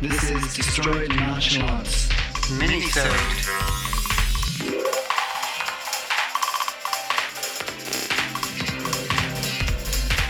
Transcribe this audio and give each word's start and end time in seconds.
This 0.00 0.30
is 0.30 0.54
Destroyed 0.54 1.08
Nonchalance. 1.16 2.06
Minisode. 2.60 3.10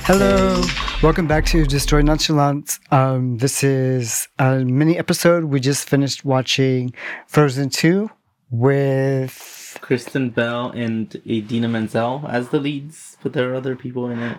Hello, 0.07 0.65
welcome 1.03 1.27
back 1.27 1.45
to 1.47 1.67
Destroy 1.67 2.01
Nonchalance. 2.01 2.81
Um, 2.91 3.37
this 3.37 3.63
is 3.63 4.27
a 4.39 4.61
mini 4.61 4.97
episode. 4.97 5.45
We 5.45 5.61
just 5.61 5.87
finished 5.87 6.25
watching 6.25 6.95
Frozen 7.27 7.69
2 7.69 8.11
with. 8.51 9.77
Kristen 9.83 10.31
Bell 10.31 10.71
and 10.71 11.15
Idina 11.27 11.69
Menzel 11.69 12.25
as 12.27 12.49
the 12.49 12.59
leads, 12.59 13.19
but 13.23 13.35
there 13.35 13.53
are 13.53 13.55
other 13.55 13.77
people 13.77 14.09
in 14.09 14.19
it. 14.19 14.39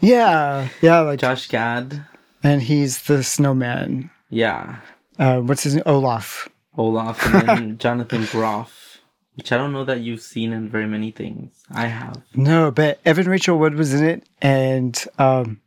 Yeah, 0.00 0.68
yeah, 0.80 1.00
like. 1.00 1.20
Josh 1.20 1.48
Gad. 1.48 2.06
And 2.42 2.62
he's 2.62 3.02
the 3.02 3.22
snowman. 3.22 4.10
Yeah. 4.30 4.76
Uh, 5.18 5.40
what's 5.40 5.64
his 5.64 5.74
name? 5.74 5.82
Olaf. 5.86 6.48
Olaf 6.78 7.26
and 7.26 7.48
then 7.48 7.78
Jonathan 7.84 8.24
Groff, 8.26 9.00
which 9.34 9.52
I 9.52 9.56
don't 9.56 9.72
know 9.72 9.84
that 9.84 10.00
you've 10.00 10.22
seen 10.22 10.52
in 10.52 10.68
very 10.68 10.86
many 10.86 11.10
things. 11.10 11.64
I 11.70 11.86
have. 11.86 12.22
No, 12.34 12.70
but 12.70 13.00
Evan 13.04 13.28
Rachel 13.28 13.58
Wood 13.58 13.74
was 13.74 13.92
in 13.92 14.04
it, 14.04 14.24
and 14.40 14.96
um, 15.18 15.60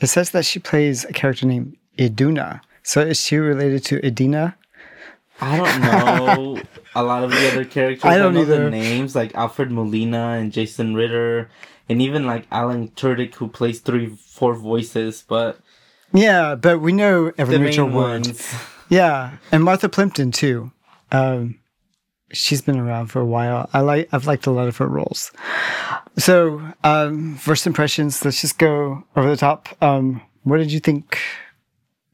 it 0.00 0.08
says 0.08 0.30
that 0.30 0.44
she 0.44 0.58
plays 0.58 1.04
a 1.04 1.12
character 1.12 1.46
named 1.46 1.76
Iduna. 1.98 2.60
So 2.82 3.00
is 3.00 3.20
she 3.20 3.36
related 3.36 3.84
to 3.84 4.04
Idina? 4.04 4.56
I 5.40 5.56
don't 5.56 5.80
know 5.80 6.62
a 6.94 7.02
lot 7.02 7.24
of 7.24 7.30
the 7.30 7.48
other 7.50 7.64
characters. 7.64 8.04
I 8.04 8.18
don't 8.18 8.34
know 8.34 8.42
either. 8.42 8.64
the 8.64 8.70
names 8.70 9.14
like 9.16 9.34
Alfred 9.34 9.70
Molina 9.70 10.32
and 10.38 10.52
Jason 10.52 10.94
Ritter, 10.94 11.48
and 11.88 12.02
even 12.02 12.26
like 12.26 12.46
Alan 12.50 12.88
Tudyk 12.88 13.34
who 13.36 13.48
plays 13.48 13.80
three, 13.80 14.08
four 14.08 14.54
voices, 14.54 15.24
but 15.26 15.58
Yeah, 16.14 16.54
but 16.54 16.80
we 16.80 16.92
know 16.92 17.32
Evan 17.36 17.60
the 17.60 17.66
Rachel 17.66 17.86
Wood. 17.86 17.94
ones. 18.26 18.54
Yeah, 18.90 19.38
and 19.50 19.64
Martha 19.64 19.88
Plimpton 19.88 20.30
too. 20.30 20.70
Um, 21.10 21.58
she's 22.32 22.60
been 22.60 22.78
around 22.78 23.06
for 23.06 23.18
a 23.20 23.24
while. 23.24 23.68
I 23.72 23.80
like. 23.80 24.08
I've 24.12 24.26
liked 24.26 24.46
a 24.46 24.50
lot 24.50 24.68
of 24.68 24.76
her 24.76 24.86
roles. 24.86 25.32
So, 26.18 26.60
um, 26.84 27.34
first 27.36 27.66
impressions. 27.66 28.22
Let's 28.24 28.42
just 28.42 28.58
go 28.58 29.02
over 29.16 29.28
the 29.28 29.38
top. 29.38 29.70
Um, 29.82 30.20
what 30.42 30.58
did 30.58 30.70
you 30.70 30.80
think 30.80 31.18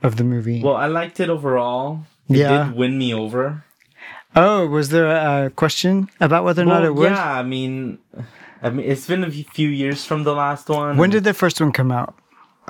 of 0.03 0.17
the 0.17 0.23
movie? 0.25 0.63
Well, 0.63 0.77
I 0.77 0.87
liked 0.87 1.19
it 1.19 1.29
overall. 1.29 2.05
It 2.29 2.37
Yeah. 2.39 2.65
did 2.69 2.77
win 2.77 2.97
me 2.97 3.13
over. 3.13 3.65
oh, 4.37 4.67
was 4.69 4.91
there 4.91 5.09
a 5.09 5.51
question 5.51 6.09
about 6.21 6.45
whether 6.45 6.63
or 6.63 6.67
not 6.67 6.85
it 6.85 6.95
Well, 6.95 7.11
would? 7.11 7.13
yeah, 7.13 7.35
I 7.35 7.43
mean, 7.43 7.99
I 8.63 8.71
mean, 8.71 8.89
it's 8.89 9.09
been 9.09 9.25
a 9.25 9.31
few 9.31 9.69
years 9.69 10.05
from 10.05 10.23
the 10.23 10.35
last 10.35 10.69
one. 10.69 10.97
When 10.97 11.11
did 11.11 11.25
the 11.25 11.35
first 11.35 11.61
one 11.61 11.73
come 11.73 11.91
out? 11.91 12.15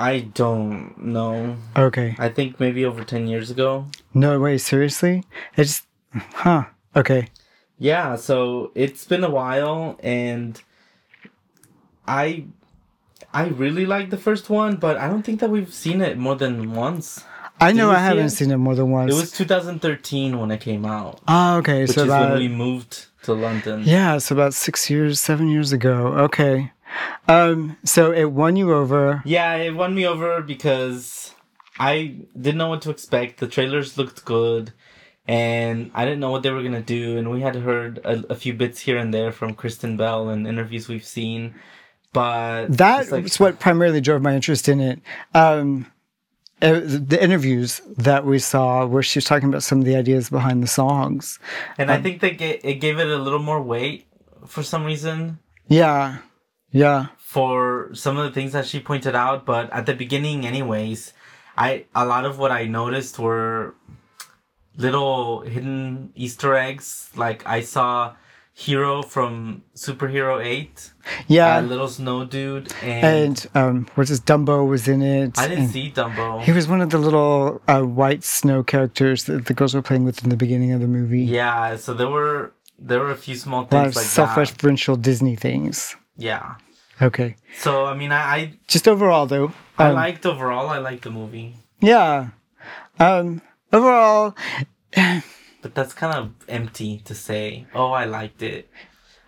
I 0.00 0.20
don't 0.20 0.96
know. 0.98 1.56
Okay. 1.76 2.16
I 2.18 2.28
think 2.30 2.58
maybe 2.58 2.84
over 2.84 3.04
ten 3.04 3.26
years 3.26 3.50
ago. 3.50 3.86
No 4.14 4.40
way. 4.40 4.58
Seriously? 4.58 5.24
It's 5.56 5.82
huh. 6.34 6.64
Okay. 6.96 7.28
Yeah, 7.78 8.16
so 8.16 8.72
it's 8.74 9.04
been 9.06 9.24
a 9.24 9.30
while, 9.30 9.96
and 10.02 10.60
I, 12.06 12.44
I 13.32 13.46
really 13.46 13.86
like 13.86 14.10
the 14.10 14.16
first 14.18 14.50
one, 14.50 14.76
but 14.76 14.96
I 14.98 15.06
don't 15.08 15.22
think 15.22 15.40
that 15.40 15.48
we've 15.50 15.72
seen 15.72 16.00
it 16.02 16.18
more 16.18 16.34
than 16.36 16.72
once. 16.74 17.24
I 17.58 17.72
know 17.72 17.90
I 17.90 17.96
see 17.96 18.00
haven't 18.02 18.26
it? 18.26 18.30
seen 18.30 18.50
it 18.50 18.56
more 18.58 18.74
than 18.74 18.90
once. 18.90 19.12
It 19.12 19.16
was 19.16 19.30
2013 19.32 20.38
when 20.38 20.50
it 20.50 20.60
came 20.60 20.84
out, 20.84 21.20
Oh, 21.28 21.56
okay. 21.58 21.82
which 21.82 21.92
so 21.92 22.02
is 22.02 22.08
that 22.08 22.30
when 22.30 22.38
we 22.38 22.48
moved 22.48 23.06
to 23.22 23.32
London. 23.34 23.82
Yeah, 23.84 24.16
it's 24.16 24.30
about 24.30 24.54
six 24.54 24.88
years, 24.90 25.20
seven 25.20 25.48
years 25.48 25.72
ago. 25.72 26.08
Okay. 26.28 26.72
Um, 27.28 27.76
so 27.84 28.12
it 28.12 28.24
won 28.32 28.56
you 28.56 28.72
over. 28.72 29.22
Yeah, 29.24 29.54
it 29.56 29.74
won 29.74 29.94
me 29.94 30.06
over 30.06 30.42
because 30.42 31.34
I 31.78 32.16
didn't 32.38 32.58
know 32.58 32.68
what 32.68 32.82
to 32.82 32.90
expect. 32.90 33.38
The 33.40 33.46
trailers 33.48 33.96
looked 33.96 34.24
good, 34.24 34.72
and 35.28 35.90
I 35.94 36.04
didn't 36.04 36.20
know 36.20 36.30
what 36.30 36.42
they 36.42 36.50
were 36.50 36.62
gonna 36.62 36.80
do. 36.82 37.16
And 37.18 37.30
we 37.30 37.40
had 37.40 37.54
heard 37.56 37.98
a, 38.04 38.32
a 38.32 38.34
few 38.34 38.52
bits 38.54 38.80
here 38.80 38.98
and 38.98 39.12
there 39.14 39.32
from 39.32 39.54
Kristen 39.54 39.96
Bell 39.96 40.28
and 40.28 40.46
interviews 40.46 40.88
we've 40.88 41.04
seen, 41.04 41.54
but 42.12 42.66
That 42.68 43.10
like- 43.12 43.22
was 43.24 43.38
what 43.40 43.60
primarily 43.60 44.00
drove 44.00 44.22
my 44.22 44.34
interest 44.34 44.68
in 44.68 44.80
it. 44.80 45.00
Um, 45.34 45.86
the 46.60 47.16
interviews 47.18 47.80
that 47.96 48.26
we 48.26 48.38
saw 48.38 48.84
where 48.84 49.02
she 49.02 49.16
was 49.16 49.24
talking 49.24 49.48
about 49.48 49.62
some 49.62 49.78
of 49.78 49.86
the 49.86 49.96
ideas 49.96 50.28
behind 50.28 50.62
the 50.62 50.66
songs. 50.66 51.38
And 51.78 51.90
I 51.90 52.02
think 52.02 52.20
that 52.20 52.38
it 52.42 52.80
gave 52.80 52.98
it 52.98 53.06
a 53.06 53.16
little 53.16 53.38
more 53.38 53.62
weight 53.62 54.06
for 54.46 54.62
some 54.62 54.84
reason 54.84 55.38
Yeah. 55.68 56.18
Yeah. 56.72 57.06
for 57.18 57.90
some 57.94 58.16
of 58.16 58.24
the 58.24 58.30
things 58.32 58.52
that 58.52 58.66
she 58.66 58.80
pointed 58.80 59.14
out. 59.14 59.44
But 59.46 59.70
at 59.72 59.86
the 59.86 59.94
beginning, 59.94 60.46
anyways, 60.46 61.12
I 61.56 61.86
a 61.94 62.04
lot 62.06 62.24
of 62.24 62.38
what 62.38 62.50
I 62.52 62.64
noticed 62.66 63.18
were 63.18 63.74
little 64.76 65.40
hidden 65.42 66.12
Easter 66.14 66.54
eggs. 66.54 67.10
Like 67.16 67.46
I 67.46 67.60
saw 67.60 68.14
Hero 68.52 69.02
from 69.02 69.62
Superhero 69.74 70.44
Eight, 70.44 70.92
Yeah. 71.28 71.60
a 71.60 71.62
little 71.62 71.88
snow 71.88 72.24
dude, 72.24 72.72
and, 72.82 73.04
and 73.06 73.46
um, 73.54 73.86
what's 73.94 74.10
his 74.10 74.20
Dumbo 74.20 74.66
was 74.68 74.86
in 74.86 75.00
it. 75.02 75.38
I 75.38 75.48
didn't 75.48 75.68
see 75.68 75.90
Dumbo. 75.90 76.42
He 76.42 76.52
was 76.52 76.68
one 76.68 76.80
of 76.82 76.90
the 76.90 76.98
little 76.98 77.62
uh, 77.68 77.80
white 77.82 78.22
snow 78.22 78.62
characters 78.62 79.24
that 79.24 79.46
the 79.46 79.54
girls 79.54 79.72
were 79.74 79.82
playing 79.82 80.04
with 80.04 80.22
in 80.22 80.28
the 80.30 80.36
beginning 80.36 80.72
of 80.72 80.80
the 80.80 80.88
movie. 80.88 81.22
yeah, 81.24 81.76
so 81.76 81.94
there 81.94 82.08
were 82.08 82.52
there 82.78 82.98
were 83.00 83.10
a 83.10 83.16
few 83.16 83.34
small 83.34 83.60
A 83.60 83.74
lot 83.74 83.86
of 83.86 83.94
things 83.94 83.96
like 83.96 84.06
self-referential 84.06 85.00
Disney 85.00 85.36
things. 85.36 85.96
Yeah. 86.20 86.56
Okay. 87.00 87.36
So 87.58 87.86
I 87.86 87.94
mean, 87.94 88.12
I 88.12 88.20
I, 88.36 88.52
Just 88.68 88.86
overall, 88.86 89.26
though. 89.26 89.52
I 89.78 89.88
um, 89.88 89.94
liked 89.94 90.26
overall. 90.26 90.68
I 90.68 90.78
liked 90.78 91.04
the 91.04 91.10
movie. 91.10 91.56
Yeah. 91.80 92.28
Um, 92.98 93.40
overall, 93.72 94.36
But 95.62 95.74
that's 95.74 95.94
kind 95.94 96.16
of 96.16 96.32
empty 96.48 96.98
to 97.04 97.14
say. 97.14 97.66
Oh, 97.74 97.92
I 97.92 98.04
liked 98.04 98.42
it. 98.42 98.68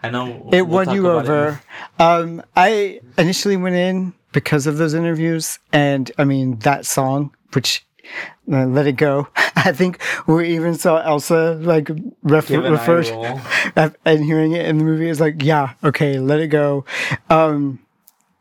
I 0.02 0.10
know 0.10 0.50
it 0.52 0.62
we'll 0.62 0.84
won 0.86 0.94
you 0.94 1.08
over. 1.08 1.60
Um, 1.98 2.42
I 2.56 3.00
initially 3.16 3.56
went 3.56 3.76
in 3.76 4.14
because 4.32 4.66
of 4.66 4.76
those 4.76 4.94
interviews, 4.94 5.58
and 5.72 6.10
I 6.18 6.24
mean 6.24 6.58
that 6.60 6.86
song, 6.86 7.34
which 7.52 7.86
"Let 8.46 8.86
It 8.86 8.96
Go." 8.96 9.28
I 9.64 9.72
think 9.72 10.00
we 10.26 10.54
even 10.54 10.74
saw 10.74 11.00
Elsa 11.02 11.54
like 11.60 11.90
ref- 12.22 12.50
an 12.50 12.62
refer 12.62 13.02
and 14.04 14.24
hearing 14.24 14.52
it 14.52 14.66
in 14.66 14.78
the 14.78 14.84
movie 14.84 15.08
is 15.08 15.20
like, 15.20 15.42
yeah, 15.42 15.74
okay, 15.84 16.18
let 16.18 16.40
it 16.40 16.48
go. 16.48 16.84
Um, 17.30 17.78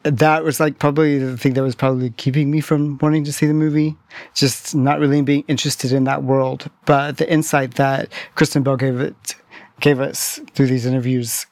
that 0.03 0.43
was 0.43 0.59
like 0.59 0.79
probably 0.79 1.19
the 1.19 1.37
thing 1.37 1.53
that 1.53 1.61
was 1.61 1.75
probably 1.75 2.09
keeping 2.11 2.49
me 2.49 2.59
from 2.59 2.97
wanting 3.01 3.23
to 3.25 3.33
see 3.33 3.45
the 3.45 3.53
movie, 3.53 3.95
just 4.33 4.73
not 4.73 4.99
really 4.99 5.21
being 5.21 5.43
interested 5.47 5.91
in 5.91 6.05
that 6.05 6.23
world. 6.23 6.69
But 6.85 7.17
the 7.17 7.31
insight 7.31 7.75
that 7.75 8.11
Kristen 8.35 8.63
Bell 8.63 8.77
gave 8.77 8.99
it 8.99 9.35
gave 9.79 9.99
us 9.99 10.39
through 10.53 10.67
these 10.67 10.85
interviews 10.85 11.45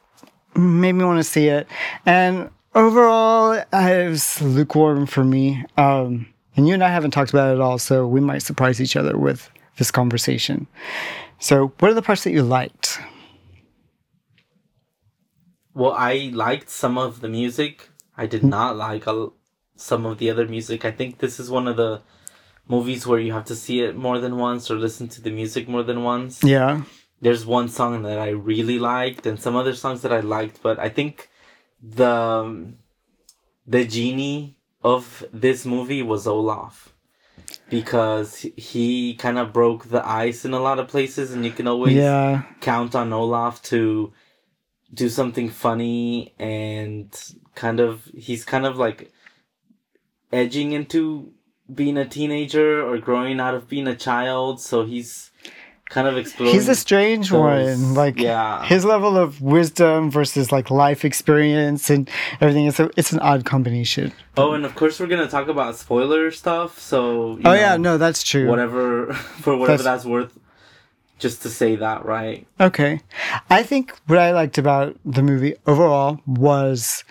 made 0.55 0.93
me 0.93 1.05
want 1.05 1.19
to 1.19 1.23
see 1.23 1.47
it. 1.47 1.67
And 2.05 2.49
overall, 2.73 3.53
it 3.53 4.09
was 4.09 4.41
lukewarm 4.41 5.05
for 5.05 5.23
me. 5.23 5.63
Um, 5.77 6.27
and 6.55 6.67
you 6.67 6.73
and 6.73 6.83
I 6.83 6.89
haven't 6.89 7.11
talked 7.11 7.31
about 7.31 7.51
it 7.51 7.55
at 7.55 7.61
all, 7.61 7.77
so 7.77 8.07
we 8.07 8.19
might 8.19 8.39
surprise 8.41 8.81
each 8.81 8.95
other 8.95 9.17
with 9.17 9.49
this 9.77 9.91
conversation. 9.91 10.67
So, 11.39 11.73
what 11.79 11.91
are 11.91 11.93
the 11.93 12.01
parts 12.01 12.23
that 12.25 12.31
you 12.31 12.43
liked? 12.43 12.99
Well, 15.73 15.93
I 15.93 16.31
liked 16.33 16.69
some 16.69 16.97
of 16.97 17.21
the 17.21 17.29
music. 17.29 17.89
I 18.17 18.25
did 18.25 18.41
Hmm. 18.41 18.49
not 18.49 18.75
like 18.75 19.07
a, 19.07 19.29
some 19.75 20.05
of 20.05 20.17
the 20.17 20.29
other 20.29 20.47
music. 20.47 20.83
I 20.83 20.91
think 20.91 21.19
this 21.19 21.39
is 21.39 21.49
one 21.49 21.67
of 21.67 21.77
the 21.77 22.01
movies 22.67 23.07
where 23.07 23.19
you 23.19 23.33
have 23.33 23.45
to 23.45 23.55
see 23.55 23.81
it 23.81 23.95
more 23.95 24.19
than 24.19 24.37
once 24.37 24.69
or 24.69 24.75
listen 24.75 25.07
to 25.09 25.21
the 25.21 25.31
music 25.31 25.67
more 25.67 25.83
than 25.83 26.03
once. 26.03 26.43
Yeah. 26.43 26.83
There's 27.21 27.45
one 27.45 27.67
song 27.69 28.03
that 28.03 28.19
I 28.19 28.29
really 28.29 28.79
liked 28.79 29.25
and 29.25 29.39
some 29.39 29.55
other 29.55 29.73
songs 29.73 30.01
that 30.01 30.13
I 30.13 30.19
liked, 30.19 30.61
but 30.61 30.79
I 30.79 30.89
think 30.89 31.29
the 31.81 32.09
um, 32.09 32.75
the 33.65 33.85
genie 33.85 34.57
of 34.83 35.25
this 35.33 35.65
movie 35.65 36.01
was 36.03 36.25
Olaf 36.27 36.93
because 37.69 38.45
he 38.55 39.13
kind 39.15 39.37
of 39.37 39.51
broke 39.53 39.89
the 39.89 40.05
ice 40.07 40.45
in 40.45 40.53
a 40.53 40.59
lot 40.59 40.79
of 40.79 40.87
places 40.87 41.31
and 41.31 41.45
you 41.45 41.51
can 41.51 41.67
always 41.67 41.95
Yeah. 41.95 42.43
count 42.61 42.95
on 42.95 43.11
Olaf 43.13 43.61
to 43.63 44.13
do 44.93 45.09
something 45.09 45.49
funny 45.49 46.33
and 46.39 47.07
kind 47.55 47.79
of 47.79 48.05
he's 48.15 48.43
kind 48.45 48.65
of 48.65 48.77
like 48.77 49.11
edging 50.31 50.71
into 50.71 51.31
being 51.73 51.97
a 51.97 52.05
teenager 52.07 52.81
or 52.83 52.97
growing 52.97 53.39
out 53.39 53.53
of 53.53 53.67
being 53.67 53.87
a 53.87 53.95
child 53.95 54.59
so 54.59 54.85
he's 54.85 55.28
kind 55.89 56.07
of 56.07 56.17
exploring 56.17 56.53
He's 56.53 56.69
a 56.69 56.75
strange 56.75 57.29
those- 57.31 57.39
one. 57.79 57.93
Like 57.95 58.19
yeah. 58.19 58.63
his 58.65 58.85
level 58.85 59.17
of 59.17 59.41
wisdom 59.41 60.09
versus 60.11 60.51
like 60.51 60.69
life 60.71 61.03
experience 61.03 61.89
and 61.89 62.09
everything. 62.39 62.67
It's 62.67 62.79
a, 62.79 62.89
it's 62.95 63.11
an 63.11 63.19
odd 63.19 63.43
combination. 63.45 64.11
oh 64.37 64.53
and 64.53 64.65
of 64.65 64.75
course 64.75 64.99
we're 64.99 65.07
gonna 65.07 65.27
talk 65.27 65.47
about 65.47 65.75
spoiler 65.75 66.31
stuff 66.31 66.79
so 66.79 67.39
Oh 67.43 67.53
yeah, 67.53 67.75
no, 67.77 67.97
that's 67.97 68.23
true. 68.23 68.47
whatever 68.47 69.13
for 69.41 69.57
whatever 69.57 69.83
That's- 69.83 70.03
that's 70.03 70.05
worth 70.05 70.37
just 71.17 71.41
to 71.41 71.49
say 71.49 71.75
that 71.75 72.05
right 72.05 72.47
Okay. 72.61 73.01
I 73.49 73.63
think 73.63 73.93
what 74.07 74.17
I 74.19 74.31
liked 74.31 74.57
about 74.57 74.95
the 75.03 75.21
movie 75.21 75.55
overall 75.67 76.19
was 76.25 77.03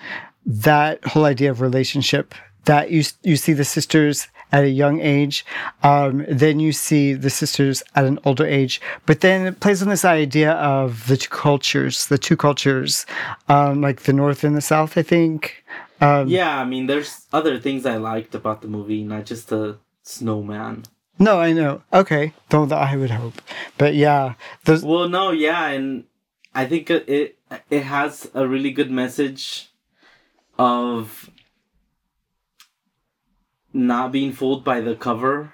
that 0.47 1.05
whole 1.05 1.27
idea 1.27 1.51
of 1.51 1.61
relationship 1.61 2.35
that 2.65 2.91
you 2.91 3.03
you 3.23 3.37
see 3.37 3.53
the 3.53 3.65
sisters 3.67 4.29
at 4.53 4.65
a 4.65 4.69
young 4.69 5.01
age. 5.01 5.45
Um, 5.83 6.25
then 6.29 6.61
you 6.61 6.73
see 6.73 7.15
the 7.15 7.31
sisters 7.31 7.83
at 7.95 8.05
an 8.05 8.19
older 8.25 8.47
age. 8.47 8.81
But 9.07 9.21
then 9.21 9.47
it 9.47 9.61
plays 9.61 9.83
on 9.83 9.89
this 9.89 10.05
idea 10.05 10.53
of 10.53 11.07
the 11.07 11.17
two 11.17 11.29
cultures, 11.29 12.07
the 12.07 12.19
two 12.19 12.37
cultures, 12.37 13.07
um, 13.49 13.81
like 13.81 14.03
the 14.03 14.13
North 14.13 14.45
and 14.45 14.57
the 14.57 14.61
South, 14.61 14.97
I 14.97 15.03
think. 15.03 15.65
Um, 16.01 16.29
Yeah, 16.29 16.59
I 16.61 16.65
mean, 16.65 16.87
there's 16.87 17.27
other 17.33 17.59
things 17.59 17.85
I 17.85 17.97
liked 17.97 18.35
about 18.35 18.63
the 18.63 18.69
movie, 18.69 19.05
not 19.05 19.27
just 19.27 19.49
the 19.49 19.79
snowman. 20.03 20.85
No, 21.19 21.41
I 21.41 21.53
know. 21.53 21.83
Okay. 21.93 22.33
Though 22.49 22.65
I 22.71 22.97
would 22.97 23.11
hope. 23.11 23.43
But 23.77 23.95
yeah, 23.95 24.35
those, 24.65 24.85
Well, 24.85 25.09
no, 25.09 25.33
yeah, 25.33 25.67
and 25.69 26.05
I 26.55 26.67
think 26.67 26.91
it, 26.91 27.37
it 27.71 27.83
has 27.83 28.31
a 28.35 28.47
really 28.47 28.71
good 28.71 28.91
message 28.91 29.69
of 30.59 31.31
not 33.79 34.13
being 34.13 34.33
fooled 34.33 34.65
by 34.65 34.81
the 34.81 34.95
cover 34.97 35.53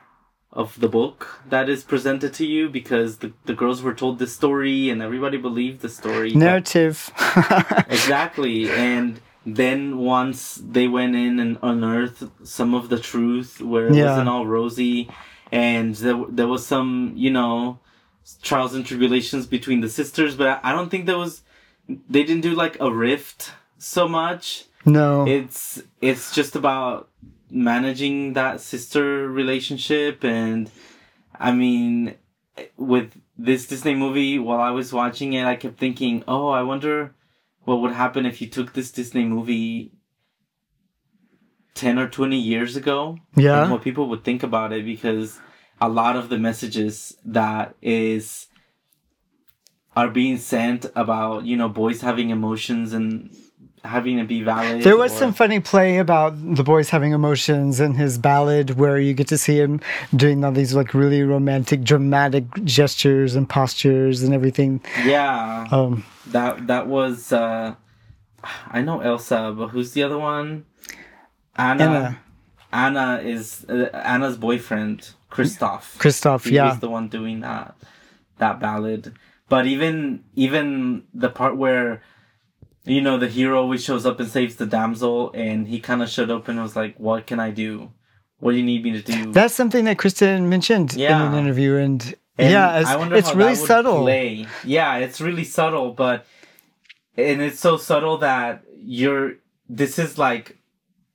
of 0.52 0.78
the 0.80 0.88
book 0.88 1.40
that 1.48 1.68
is 1.68 1.82
presented 1.82 2.32
to 2.32 2.46
you 2.46 2.68
because 2.68 3.18
the, 3.18 3.32
the 3.44 3.54
girls 3.54 3.82
were 3.82 3.92
told 3.94 4.18
this 4.18 4.32
story 4.34 4.88
and 4.88 5.02
everybody 5.02 5.36
believed 5.36 5.80
the 5.80 5.88
story. 5.88 6.32
narrative. 6.32 7.12
exactly 7.88 8.70
and 8.70 9.20
then 9.46 9.98
once 9.98 10.54
they 10.76 10.88
went 10.88 11.14
in 11.14 11.38
and 11.38 11.58
unearthed 11.62 12.22
some 12.46 12.72
of 12.74 12.88
the 12.88 12.98
truth 12.98 13.60
where 13.60 13.88
it 13.88 13.94
Yeah. 13.94 14.06
wasn't 14.10 14.28
all 14.28 14.46
rosy 14.46 15.08
and 15.52 15.94
there, 15.96 16.24
there 16.30 16.48
was 16.48 16.64
some 16.66 17.12
you 17.16 17.30
know 17.30 17.78
trials 18.42 18.74
and 18.74 18.86
tribulations 18.86 19.46
between 19.46 19.80
the 19.80 19.88
sisters 19.88 20.34
but 20.36 20.46
I, 20.48 20.60
I 20.70 20.72
don't 20.72 20.88
think 20.90 21.06
there 21.06 21.18
was 21.18 21.42
they 22.08 22.22
didn't 22.24 22.40
do 22.42 22.54
like 22.54 22.76
a 22.80 22.90
rift 22.90 23.52
so 23.78 24.08
much 24.08 24.64
no. 24.86 25.26
it's 25.26 25.82
it's 26.00 26.34
just 26.34 26.54
about 26.56 27.08
managing 27.50 28.32
that 28.32 28.60
sister 28.60 29.28
relationship 29.28 30.24
and 30.24 30.70
i 31.38 31.52
mean 31.52 32.14
with 32.76 33.20
this 33.36 33.66
disney 33.66 33.94
movie 33.94 34.38
while 34.38 34.60
i 34.60 34.70
was 34.70 34.92
watching 34.92 35.32
it 35.34 35.44
i 35.44 35.54
kept 35.56 35.78
thinking 35.78 36.22
oh 36.26 36.48
i 36.48 36.62
wonder 36.62 37.14
what 37.64 37.80
would 37.80 37.92
happen 37.92 38.26
if 38.26 38.40
you 38.40 38.48
took 38.48 38.72
this 38.72 38.90
disney 38.92 39.24
movie 39.24 39.92
10 41.74 41.98
or 41.98 42.08
20 42.08 42.36
years 42.38 42.76
ago 42.76 43.18
Yeah. 43.36 43.62
and 43.62 43.72
what 43.72 43.82
people 43.82 44.08
would 44.08 44.24
think 44.24 44.42
about 44.42 44.72
it 44.72 44.84
because 44.84 45.40
a 45.80 45.88
lot 45.88 46.16
of 46.16 46.28
the 46.28 46.38
messages 46.38 47.16
that 47.24 47.74
is 47.82 48.46
are 49.96 50.08
being 50.08 50.38
sent 50.38 50.86
about 50.94 51.44
you 51.44 51.56
know 51.56 51.68
boys 51.68 52.00
having 52.00 52.30
emotions 52.30 52.92
and 52.92 53.34
having 53.84 54.16
to 54.18 54.24
be 54.24 54.42
valid 54.42 54.82
There 54.82 54.96
was 54.96 55.12
or- 55.12 55.18
some 55.18 55.32
funny 55.34 55.60
play 55.60 55.98
about 55.98 56.32
the 56.56 56.62
boys 56.64 56.88
having 56.90 57.12
emotions 57.12 57.80
in 57.80 57.94
his 57.94 58.16
ballad 58.18 58.78
where 58.78 58.98
you 58.98 59.12
get 59.14 59.28
to 59.28 59.38
see 59.38 59.58
him 59.58 59.80
doing 60.16 60.42
all 60.44 60.52
these 60.52 60.74
like 60.74 60.94
really 60.94 61.22
romantic, 61.22 61.82
dramatic 61.84 62.44
gestures 62.64 63.34
and 63.36 63.48
postures 63.48 64.22
and 64.22 64.32
everything. 64.32 64.80
Yeah, 65.04 65.66
Um, 65.70 66.04
that 66.28 66.66
that 66.66 66.86
was. 66.86 67.32
uh 67.32 67.74
I 68.70 68.82
know 68.82 69.00
Elsa, 69.00 69.54
but 69.56 69.68
who's 69.68 69.92
the 69.92 70.02
other 70.02 70.18
one? 70.18 70.64
Anna. 71.56 71.84
Anna. 71.84 72.18
Anna 72.72 73.20
is 73.24 73.64
uh, 73.68 73.88
Anna's 73.94 74.36
boyfriend, 74.36 75.10
Kristoff. 75.30 75.96
Kristoff, 75.98 76.44
He 76.48 76.56
yeah. 76.56 76.70
was 76.70 76.80
the 76.80 76.90
one 76.90 77.08
doing 77.08 77.40
that 77.40 77.74
that 78.38 78.60
ballad. 78.60 79.14
But 79.48 79.66
even 79.66 80.24
even 80.34 81.04
the 81.14 81.28
part 81.30 81.56
where 81.56 82.02
you 82.84 83.00
know 83.00 83.18
the 83.18 83.28
hero 83.28 83.60
always 83.60 83.82
shows 83.82 84.04
up 84.04 84.20
and 84.20 84.28
saves 84.28 84.56
the 84.56 84.66
damsel, 84.66 85.32
and 85.32 85.66
he 85.66 85.80
kind 85.80 86.02
of 86.02 86.08
showed 86.08 86.30
up 86.30 86.48
and 86.48 86.60
was 86.60 86.76
like, 86.76 86.96
"What 86.98 87.26
can 87.26 87.40
I 87.40 87.50
do? 87.50 87.90
What 88.38 88.52
do 88.52 88.58
you 88.58 88.64
need 88.64 88.84
me 88.84 88.92
to 88.92 89.02
do?" 89.02 89.32
That's 89.32 89.54
something 89.54 89.84
that 89.86 89.98
Kristen 89.98 90.48
mentioned 90.48 90.94
in 90.94 91.10
an 91.10 91.34
interview, 91.34 91.76
and, 91.76 92.14
And 92.36 92.50
yeah, 92.52 92.80
it's, 92.80 92.88
I 92.88 92.96
wonder 92.96 93.16
it's 93.16 93.34
really 93.34 93.54
subtle. 93.54 94.02
Play. 94.02 94.46
Yeah, 94.64 94.96
it's 94.96 95.20
really 95.20 95.44
subtle, 95.44 95.92
but 95.92 96.26
and 97.16 97.40
it's 97.40 97.60
so 97.60 97.76
subtle 97.76 98.18
that 98.18 98.64
you're. 98.76 99.36
This 99.68 99.98
is 99.98 100.18
like 100.18 100.58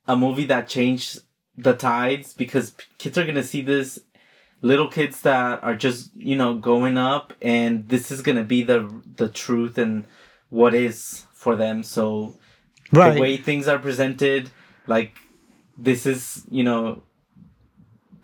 a 0.08 0.16
movie 0.16 0.46
that 0.46 0.66
changed 0.66 1.20
the 1.56 1.74
tides 1.74 2.32
because 2.32 2.74
kids 2.98 3.16
are 3.16 3.24
gonna 3.24 3.44
see 3.44 3.62
this. 3.62 4.00
Little 4.62 4.88
kids 4.88 5.22
that 5.22 5.62
are 5.62 5.76
just 5.76 6.10
you 6.16 6.36
know 6.36 6.54
going 6.54 6.98
up, 6.98 7.32
and 7.40 7.88
this 7.88 8.10
is 8.10 8.22
gonna 8.22 8.44
be 8.44 8.62
the 8.62 8.90
the 9.16 9.28
truth 9.28 9.78
and 9.78 10.04
what 10.48 10.74
is 10.74 11.26
for 11.40 11.56
them. 11.56 11.82
So 11.82 12.34
Right. 12.92 13.14
the 13.14 13.20
way 13.20 13.36
things 13.38 13.66
are 13.68 13.78
presented, 13.78 14.50
like 14.86 15.12
this 15.78 16.04
is 16.06 16.44
you 16.50 16.62
know 16.64 17.02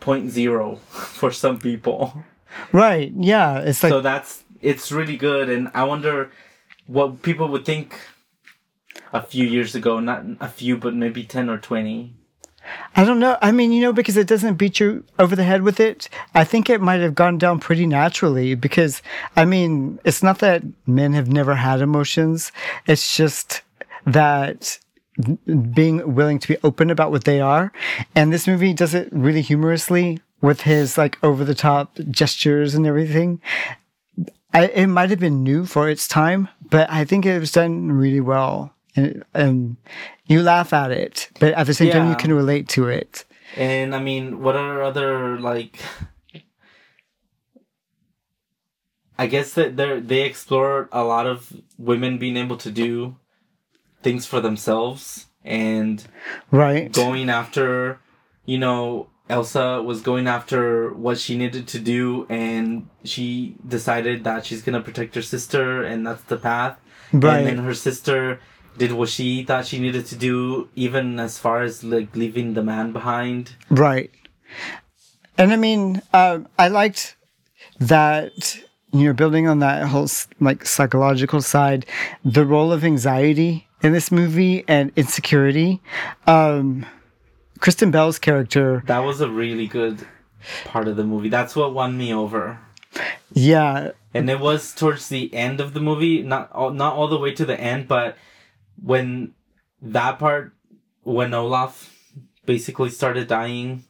point 0.00 0.30
zero 0.30 0.76
for 1.18 1.32
some 1.32 1.58
people. 1.58 2.24
Right. 2.72 3.12
Yeah. 3.16 3.58
It's 3.60 3.82
like 3.82 3.90
so 3.90 4.00
that's 4.00 4.44
it's 4.62 4.90
really 4.90 5.18
good 5.18 5.50
and 5.50 5.68
i 5.74 5.84
wonder 5.84 6.30
what 6.86 7.20
people 7.20 7.46
would 7.46 7.64
think 7.66 7.94
a 9.12 9.20
few 9.20 9.46
years 9.46 9.74
ago 9.74 10.00
not 10.00 10.24
a 10.40 10.48
few 10.48 10.78
but 10.78 10.94
maybe 10.94 11.22
10 11.24 11.50
or 11.50 11.58
20 11.58 12.14
I 12.94 13.04
don't 13.04 13.18
know. 13.18 13.36
I 13.42 13.52
mean, 13.52 13.72
you 13.72 13.82
know, 13.82 13.92
because 13.92 14.16
it 14.16 14.26
doesn't 14.26 14.54
beat 14.54 14.80
you 14.80 15.04
over 15.18 15.36
the 15.36 15.44
head 15.44 15.62
with 15.62 15.80
it. 15.80 16.08
I 16.34 16.44
think 16.44 16.68
it 16.68 16.80
might 16.80 17.00
have 17.00 17.14
gone 17.14 17.38
down 17.38 17.60
pretty 17.60 17.86
naturally 17.86 18.54
because, 18.54 19.02
I 19.36 19.44
mean, 19.44 19.98
it's 20.04 20.22
not 20.22 20.38
that 20.40 20.62
men 20.86 21.12
have 21.12 21.28
never 21.28 21.54
had 21.54 21.80
emotions. 21.80 22.52
It's 22.86 23.16
just 23.16 23.62
that 24.06 24.78
being 25.72 26.14
willing 26.14 26.38
to 26.38 26.48
be 26.48 26.58
open 26.62 26.90
about 26.90 27.10
what 27.10 27.24
they 27.24 27.40
are. 27.40 27.72
And 28.14 28.32
this 28.32 28.46
movie 28.46 28.74
does 28.74 28.94
it 28.94 29.08
really 29.12 29.42
humorously 29.42 30.20
with 30.40 30.62
his 30.62 30.98
like 30.98 31.22
over 31.24 31.44
the 31.44 31.54
top 31.54 31.96
gestures 32.10 32.74
and 32.74 32.86
everything. 32.86 33.40
I, 34.52 34.66
it 34.66 34.86
might 34.86 35.10
have 35.10 35.18
been 35.18 35.42
new 35.42 35.66
for 35.66 35.88
its 35.88 36.08
time, 36.08 36.48
but 36.70 36.90
I 36.90 37.04
think 37.04 37.26
it 37.26 37.38
was 37.38 37.52
done 37.52 37.92
really 37.92 38.20
well. 38.20 38.72
And, 38.96 39.76
you 40.26 40.42
laugh 40.42 40.72
at 40.72 40.90
it, 40.90 41.28
but 41.38 41.52
at 41.54 41.66
the 41.66 41.74
same 41.74 41.92
time, 41.92 42.08
you 42.10 42.16
can 42.16 42.32
relate 42.32 42.68
to 42.70 42.88
it. 42.88 43.24
and 43.56 43.94
i 43.94 44.00
mean 44.00 44.42
what 44.42 44.56
are 44.56 44.82
other 44.82 45.38
like 45.38 45.78
i 49.18 49.26
guess 49.26 49.52
that 49.54 49.76
they 49.76 50.00
they 50.00 50.22
explore 50.22 50.88
a 50.92 51.04
lot 51.04 51.26
of 51.26 51.52
women 51.78 52.18
being 52.18 52.36
able 52.36 52.56
to 52.56 52.70
do 52.70 53.16
things 54.02 54.26
for 54.26 54.40
themselves 54.40 55.26
and 55.44 56.04
Right. 56.50 56.90
going 56.92 57.30
after, 57.30 58.00
you 58.44 58.58
know, 58.58 59.08
Elsa 59.28 59.80
was 59.82 60.00
going 60.02 60.26
after 60.26 60.92
what 60.92 61.18
she 61.18 61.36
needed 61.38 61.66
to 61.68 61.78
do, 61.78 62.26
and 62.28 62.88
she 63.04 63.54
decided 63.66 64.24
that 64.24 64.44
she's 64.46 64.62
gonna 64.62 64.80
protect 64.80 65.14
her 65.14 65.22
sister, 65.22 65.82
and 65.84 66.04
that's 66.06 66.22
the 66.24 66.36
path. 66.36 66.78
Right. 67.12 67.38
And 67.38 67.46
then 67.46 67.58
her 67.58 67.74
sister 67.74 68.40
did 68.78 68.92
what 68.92 69.08
she 69.08 69.44
thought 69.44 69.66
she 69.66 69.78
needed 69.78 70.06
to 70.06 70.16
do, 70.16 70.68
even 70.76 71.18
as 71.20 71.38
far 71.38 71.62
as 71.62 71.82
like 71.84 72.14
leaving 72.16 72.54
the 72.54 72.62
man 72.62 72.92
behind. 72.92 73.54
Right. 73.70 74.10
And 75.38 75.52
I 75.52 75.56
mean, 75.56 76.02
um, 76.12 76.48
I 76.58 76.68
liked 76.68 77.16
that, 77.80 78.58
you 78.92 79.04
know, 79.06 79.12
building 79.12 79.48
on 79.48 79.58
that 79.60 79.86
whole 79.88 80.08
like 80.40 80.64
psychological 80.66 81.42
side, 81.42 81.86
the 82.24 82.46
role 82.46 82.72
of 82.72 82.84
anxiety 82.84 83.66
in 83.82 83.92
this 83.92 84.10
movie 84.10 84.64
and 84.66 84.92
insecurity. 84.96 85.82
Um, 86.26 86.86
Kristen 87.60 87.90
Bell's 87.90 88.18
character, 88.18 88.82
That 88.86 89.00
was 89.04 89.20
a 89.20 89.28
really 89.28 89.66
good 89.66 90.06
part 90.64 90.88
of 90.88 90.96
the 90.96 91.04
movie. 91.04 91.28
That's 91.28 91.54
what 91.56 91.74
won 91.74 91.96
me 91.98 92.12
over. 92.14 92.58
yeah, 93.32 93.90
and 94.14 94.30
it 94.30 94.40
was 94.40 94.74
towards 94.74 95.08
the 95.10 95.32
end 95.34 95.60
of 95.60 95.74
the 95.74 95.80
movie 95.80 96.22
not 96.22 96.50
all, 96.52 96.70
not 96.70 96.94
all 96.94 97.08
the 97.08 97.18
way 97.18 97.34
to 97.34 97.44
the 97.44 97.58
end 97.60 97.86
but 97.86 98.16
when 98.82 99.32
that 99.82 100.18
part 100.18 100.52
when 101.02 101.32
olaf 101.34 101.92
basically 102.44 102.90
started 102.90 103.26
dying 103.28 103.84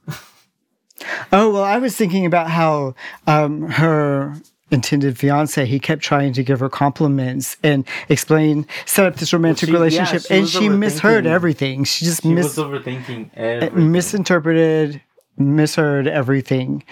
Oh 1.31 1.53
well, 1.53 1.63
I 1.63 1.77
was 1.79 1.95
thinking 1.95 2.25
about 2.25 2.49
how 2.49 2.95
um, 3.27 3.69
her 3.69 4.35
intended 4.71 5.19
fiance 5.19 5.65
he 5.67 5.79
kept 5.79 6.03
trying 6.03 6.33
to 6.33 6.43
give 6.43 6.59
her 6.61 6.69
compliments 6.71 7.57
and 7.63 7.87
explain 8.09 8.67
set 8.87 9.05
up 9.07 9.17
this 9.17 9.33
romantic 9.33 9.67
she- 9.69 9.73
yeah, 9.73 9.79
relationship, 9.79 10.23
she 10.23 10.35
and 10.35 10.49
she 10.49 10.69
misheard 10.71 11.27
everything. 11.27 11.85
She 11.85 12.05
just 12.07 12.23
he 12.23 12.33
mis- 12.33 12.57
was 12.57 12.65
overthinking 12.67 13.31
everything. 13.35 13.93
misinterpreted, 13.93 15.03
misheard 15.37 16.07
everything, 16.09 16.83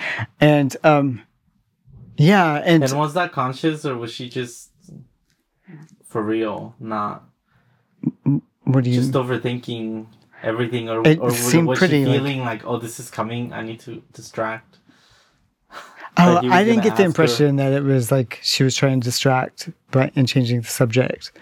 and 0.41 0.77
um, 0.85 1.23
yeah, 2.19 2.57
and, 2.65 2.85
and 2.85 2.99
was 2.99 3.15
that 3.15 3.33
conscious 3.33 3.85
or 3.87 3.97
was 3.97 4.13
she 4.13 4.29
just 4.29 4.71
for 6.05 6.23
real 6.23 6.75
not 6.79 7.25
what 8.65 8.85
do 8.85 8.91
you? 8.91 8.97
just 9.01 9.13
overthinking 9.13 10.07
everything 10.43 10.89
or, 10.91 11.07
It 11.07 11.19
or 11.21 11.31
seemed 11.31 11.69
was 11.69 11.79
pretty, 11.79 12.05
she 12.05 12.13
feeling 12.13 12.41
like, 12.41 12.65
oh 12.67 12.79
this 12.79 12.99
is 13.01 13.11
coming 13.11 13.53
i 13.53 13.63
need 13.63 13.81
to 13.81 14.03
distract 14.13 14.79
oh, 16.19 16.35
that 16.35 16.43
he 16.43 16.49
was 16.49 16.55
I 16.57 16.65
didn't 16.65 16.83
get 16.83 16.91
the 16.91 16.91
ask 16.93 16.99
her- 17.03 17.05
impression 17.07 17.57
that 17.57 17.73
it 17.73 17.83
was 17.83 18.11
like 18.13 18.39
she 18.43 18.63
was 18.63 18.77
trying 18.77 19.01
to 19.01 19.05
distract, 19.05 19.71
but 19.91 20.13
in 20.17 20.27
changing 20.27 20.61
the 20.61 20.67
subject. 20.69 21.33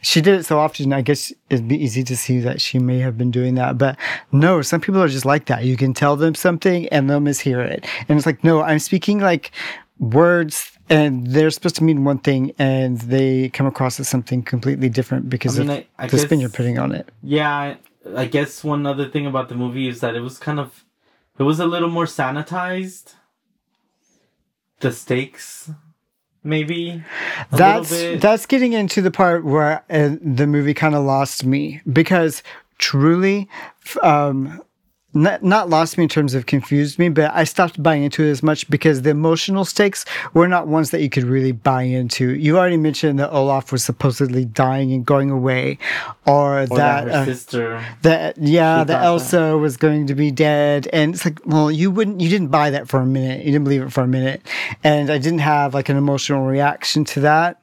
she 0.00 0.20
did 0.20 0.38
it 0.38 0.44
so 0.44 0.58
often. 0.60 0.92
I 0.92 1.00
guess 1.02 1.32
it'd 1.50 1.66
be 1.66 1.82
easy 1.82 2.04
to 2.04 2.16
see 2.16 2.38
that 2.40 2.60
she 2.60 2.78
may 2.78 2.98
have 3.00 3.18
been 3.18 3.32
doing 3.32 3.56
that. 3.56 3.76
But 3.78 3.96
no, 4.30 4.62
some 4.62 4.80
people 4.80 5.02
are 5.02 5.08
just 5.08 5.24
like 5.24 5.46
that. 5.46 5.64
You 5.64 5.76
can 5.76 5.92
tell 5.92 6.14
them 6.14 6.34
something 6.36 6.86
and 6.90 7.10
they'll 7.10 7.18
mishear 7.20 7.64
it. 7.68 7.84
And 8.08 8.16
it's 8.16 8.26
like, 8.26 8.44
no, 8.44 8.60
I'm 8.62 8.78
speaking 8.78 9.18
like 9.18 9.50
words 9.98 10.75
and 10.88 11.26
they're 11.26 11.50
supposed 11.50 11.76
to 11.76 11.84
mean 11.84 12.04
one 12.04 12.18
thing 12.18 12.52
and 12.58 12.98
they 13.02 13.48
come 13.50 13.66
across 13.66 13.98
as 14.00 14.08
something 14.08 14.42
completely 14.42 14.88
different 14.88 15.28
because 15.28 15.58
I 15.58 15.62
mean, 15.62 15.70
of 15.70 15.76
I- 15.98 16.04
I 16.04 16.06
the 16.08 16.18
spin 16.18 16.40
you're 16.40 16.48
putting 16.50 16.78
on 16.78 16.92
it. 16.92 17.08
Yeah, 17.22 17.50
I- 17.50 17.78
I 18.14 18.26
guess 18.26 18.62
one 18.62 18.86
other 18.86 19.08
thing 19.08 19.26
about 19.26 19.48
the 19.48 19.56
movie 19.56 19.88
is 19.88 19.98
that 20.00 20.14
it 20.14 20.20
was 20.20 20.38
kind 20.38 20.60
of, 20.60 20.84
it 21.38 21.42
was 21.42 21.58
a 21.58 21.66
little 21.66 21.88
more 21.90 22.04
sanitized. 22.04 23.14
The 24.80 24.92
stakes, 24.92 25.70
maybe. 26.44 27.02
that's 27.50 27.90
that's 28.20 28.44
getting 28.46 28.74
into 28.74 29.00
the 29.02 29.10
part 29.10 29.44
where 29.44 29.82
uh, 29.88 30.16
the 30.20 30.46
movie 30.46 30.74
kind 30.74 30.94
of 30.94 31.02
lost 31.02 31.44
me 31.44 31.80
because 31.90 32.42
truly 32.78 33.48
um 34.02 34.60
not, 35.16 35.42
not 35.42 35.68
lost 35.68 35.98
me 35.98 36.04
in 36.04 36.08
terms 36.08 36.34
of 36.34 36.46
confused 36.46 36.98
me, 36.98 37.08
but 37.08 37.32
I 37.34 37.44
stopped 37.44 37.82
buying 37.82 38.04
into 38.04 38.22
it 38.24 38.30
as 38.30 38.42
much 38.42 38.68
because 38.70 39.02
the 39.02 39.10
emotional 39.10 39.64
stakes 39.64 40.04
were 40.34 40.46
not 40.46 40.68
ones 40.68 40.90
that 40.90 41.00
you 41.00 41.10
could 41.10 41.24
really 41.24 41.52
buy 41.52 41.82
into. 41.82 42.34
You 42.34 42.58
already 42.58 42.76
mentioned 42.76 43.18
that 43.18 43.30
Olaf 43.32 43.72
was 43.72 43.82
supposedly 43.82 44.44
dying 44.44 44.92
and 44.92 45.04
going 45.04 45.30
away, 45.30 45.78
or, 46.26 46.60
or 46.60 46.66
that, 46.66 46.76
that 46.76 47.08
her 47.08 47.10
uh, 47.22 47.24
sister. 47.24 47.84
that 48.02 48.36
yeah, 48.38 48.84
that 48.84 49.02
Elsa 49.02 49.56
was 49.58 49.76
going 49.76 50.06
to 50.06 50.14
be 50.14 50.30
dead, 50.30 50.88
and 50.92 51.14
it's 51.14 51.24
like, 51.24 51.40
well, 51.46 51.70
you 51.70 51.90
wouldn't, 51.90 52.20
you 52.20 52.28
didn't 52.28 52.48
buy 52.48 52.70
that 52.70 52.88
for 52.88 53.00
a 53.00 53.06
minute, 53.06 53.38
you 53.44 53.52
didn't 53.52 53.64
believe 53.64 53.82
it 53.82 53.92
for 53.92 54.02
a 54.02 54.08
minute, 54.08 54.42
and 54.84 55.10
I 55.10 55.18
didn't 55.18 55.40
have 55.40 55.74
like 55.74 55.88
an 55.88 55.96
emotional 55.96 56.44
reaction 56.46 57.04
to 57.06 57.20
that, 57.20 57.62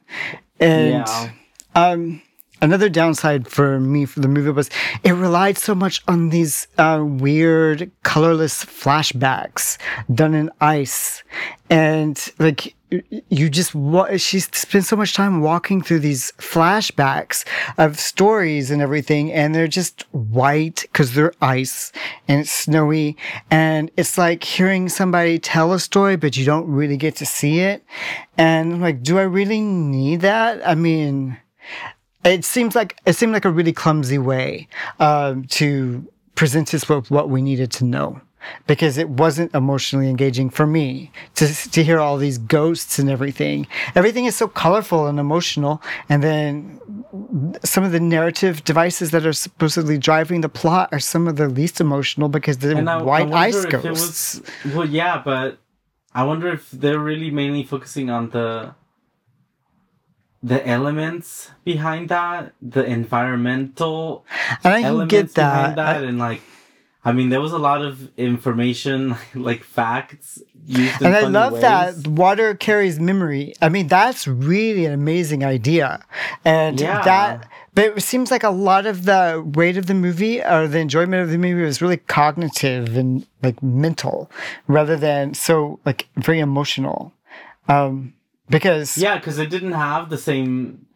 and 0.60 1.06
Yeah. 1.06 1.30
um, 1.74 2.20
another 2.62 2.88
downside 2.88 3.48
for 3.48 3.80
me 3.80 4.04
for 4.04 4.20
the 4.20 4.28
movie 4.28 4.50
was 4.50 4.70
it 5.02 5.12
relied 5.12 5.58
so 5.58 5.74
much 5.74 6.02
on 6.08 6.30
these 6.30 6.66
uh, 6.78 7.02
weird 7.04 7.90
colorless 8.02 8.64
flashbacks 8.64 9.78
done 10.14 10.34
in 10.34 10.50
ice, 10.60 11.22
and 11.70 12.32
like 12.38 12.74
you 13.28 13.48
just 13.48 13.72
she 14.18 14.40
spends 14.40 14.88
so 14.88 14.96
much 14.96 15.14
time 15.14 15.40
walking 15.40 15.82
through 15.82 15.98
these 15.98 16.32
flashbacks 16.32 17.44
of 17.78 17.98
stories 17.98 18.70
and 18.70 18.82
everything 18.82 19.32
and 19.32 19.54
they're 19.54 19.68
just 19.68 20.02
white 20.12 20.82
because 20.82 21.14
they're 21.14 21.32
ice 21.40 21.92
and 22.28 22.40
it's 22.40 22.50
snowy. 22.50 23.16
And 23.50 23.90
it's 23.96 24.18
like 24.18 24.44
hearing 24.44 24.88
somebody 24.88 25.38
tell 25.38 25.72
a 25.72 25.80
story 25.80 26.16
but 26.16 26.36
you 26.36 26.44
don't 26.44 26.68
really 26.68 26.96
get 26.96 27.16
to 27.16 27.26
see 27.26 27.60
it. 27.60 27.84
And 28.38 28.74
I'm 28.74 28.80
like 28.80 29.02
do 29.02 29.18
i 29.18 29.22
really 29.22 29.60
need 29.60 30.20
that? 30.20 30.66
I 30.66 30.74
mean 30.74 31.38
it 32.24 32.44
seems 32.44 32.74
like 32.74 33.00
it 33.06 33.14
seemed 33.14 33.32
like 33.32 33.44
a 33.44 33.50
really 33.50 33.72
clumsy 33.72 34.18
way 34.18 34.68
um, 34.98 35.44
to 35.44 36.06
present 36.34 36.74
us 36.74 36.88
with 36.88 37.10
what 37.10 37.28
we 37.28 37.42
needed 37.42 37.70
to 37.72 37.84
know 37.84 38.20
because 38.66 38.98
it 38.98 39.08
wasn't 39.08 39.54
emotionally 39.54 40.08
engaging 40.08 40.50
for 40.50 40.66
me 40.66 41.10
to 41.34 41.46
to 41.70 41.84
hear 41.84 41.98
all 42.00 42.16
these 42.16 42.38
ghosts 42.38 42.98
and 42.98 43.10
everything. 43.10 43.66
Everything 43.94 44.24
is 44.24 44.36
so 44.36 44.48
colorful 44.48 45.06
and 45.06 45.18
emotional, 45.18 45.82
and 46.08 46.22
then 46.22 46.80
some 47.64 47.84
of 47.84 47.92
the 47.92 48.00
narrative 48.00 48.64
devices 48.64 49.10
that 49.12 49.26
are 49.26 49.32
supposedly 49.32 49.98
driving 49.98 50.40
the 50.40 50.48
plot 50.48 50.88
are 50.92 51.00
some 51.00 51.26
of 51.28 51.36
the 51.36 51.48
least 51.48 51.80
emotional 51.80 52.28
because 52.28 52.58
they're 52.58 52.76
I, 52.76 52.98
I 52.98 53.02
white 53.02 53.28
wonder 53.28 53.36
ice 53.36 53.64
ghosts. 53.66 54.40
was 54.40 54.74
well, 54.74 54.88
yeah, 54.88 55.22
but 55.24 55.58
I 56.14 56.24
wonder 56.24 56.48
if 56.48 56.70
they're 56.70 56.98
really 56.98 57.30
mainly 57.30 57.64
focusing 57.64 58.10
on 58.10 58.30
the 58.30 58.74
the 60.44 60.60
elements 60.68 61.50
behind 61.64 62.10
that, 62.10 62.52
the 62.60 62.84
environmental 62.84 64.26
and 64.62 64.74
I 64.74 64.82
can 64.82 64.84
elements 64.90 65.10
get 65.10 65.34
behind 65.34 65.78
that. 65.78 65.94
that, 65.94 66.04
and 66.04 66.18
like, 66.18 66.42
I 67.02 67.12
mean, 67.12 67.30
there 67.30 67.40
was 67.40 67.52
a 67.52 67.58
lot 67.58 67.82
of 67.82 68.10
information, 68.18 69.16
like 69.34 69.64
facts 69.64 70.42
used 70.66 71.00
in 71.00 71.06
and 71.08 71.16
I 71.16 71.22
love 71.22 71.52
ways. 71.52 71.62
that 71.62 72.06
water 72.06 72.54
carries 72.54 73.00
memory. 73.00 73.54
I 73.60 73.68
mean, 73.68 73.88
that's 73.88 74.26
really 74.26 74.86
an 74.86 74.92
amazing 74.92 75.44
idea. 75.44 76.00
And 76.44 76.78
Yeah. 76.80 77.02
that, 77.04 77.48
but 77.74 77.96
it 77.98 78.00
seems 78.02 78.30
like 78.30 78.42
a 78.44 78.50
lot 78.50 78.86
of 78.86 79.04
the 79.04 79.42
weight 79.54 79.76
of 79.76 79.86
the 79.86 79.94
movie 79.94 80.42
or 80.42 80.66
the 80.68 80.78
enjoyment 80.78 81.22
of 81.22 81.30
the 81.30 81.38
movie 81.38 81.62
was 81.62 81.82
really 81.82 81.98
cognitive 81.98 82.96
and 82.96 83.26
like 83.42 83.62
mental 83.62 84.30
rather 84.68 84.96
than 84.96 85.34
so 85.34 85.80
like 85.84 86.06
very 86.16 86.40
emotional. 86.40 87.12
Um, 87.68 88.13
because 88.48 88.96
Yeah, 88.98 89.18
because 89.18 89.38
it 89.38 89.50
didn't 89.50 89.72
have 89.72 90.10
the 90.10 90.18
same 90.18 90.86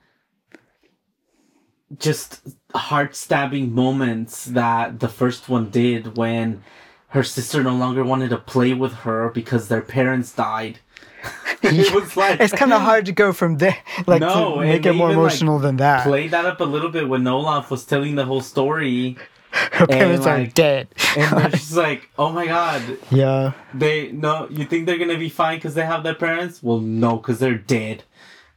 just 1.98 2.40
heart 2.74 3.16
stabbing 3.16 3.74
moments 3.74 4.44
that 4.44 5.00
the 5.00 5.08
first 5.08 5.48
one 5.48 5.70
did 5.70 6.16
when 6.16 6.62
her 7.08 7.22
sister 7.22 7.62
no 7.62 7.74
longer 7.74 8.04
wanted 8.04 8.30
to 8.30 8.36
play 8.36 8.74
with 8.74 8.92
her 8.92 9.30
because 9.30 9.68
their 9.68 9.80
parents 9.80 10.32
died. 10.34 10.78
it 11.62 11.92
was 11.92 12.16
like 12.16 12.38
it's 12.40 12.52
kind 12.52 12.72
of 12.72 12.80
hard 12.80 13.06
to 13.06 13.12
go 13.12 13.32
from 13.32 13.56
there, 13.56 13.76
like 14.06 14.20
No, 14.20 14.56
to 14.56 14.60
make 14.60 14.86
it 14.86 14.92
more 14.92 15.10
even, 15.10 15.22
like, 15.22 15.32
emotional 15.32 15.58
than 15.58 15.76
that. 15.78 16.04
Play 16.04 16.28
that 16.28 16.44
up 16.44 16.60
a 16.60 16.64
little 16.64 16.90
bit 16.90 17.08
when 17.08 17.26
Olaf 17.26 17.70
was 17.70 17.84
telling 17.84 18.14
the 18.14 18.24
whole 18.24 18.40
story, 18.42 19.16
Her 19.72 19.86
parents 19.86 20.26
are 20.26 20.46
dead. 20.46 20.88
and 21.16 21.38
they're 21.38 21.50
just 21.62 21.76
like, 21.76 22.08
"Oh 22.18 22.30
my 22.32 22.46
god, 22.46 22.82
yeah. 23.10 23.52
they 23.74 24.12
no, 24.12 24.48
you 24.50 24.64
think 24.64 24.86
they're 24.86 24.98
gonna 24.98 25.18
be 25.18 25.28
fine 25.28 25.58
because 25.58 25.74
they 25.74 25.84
have 25.84 26.02
their 26.02 26.14
parents? 26.14 26.62
Well, 26.62 26.80
no, 26.80 27.16
because 27.16 27.38
they're 27.38 27.58
dead." 27.58 28.04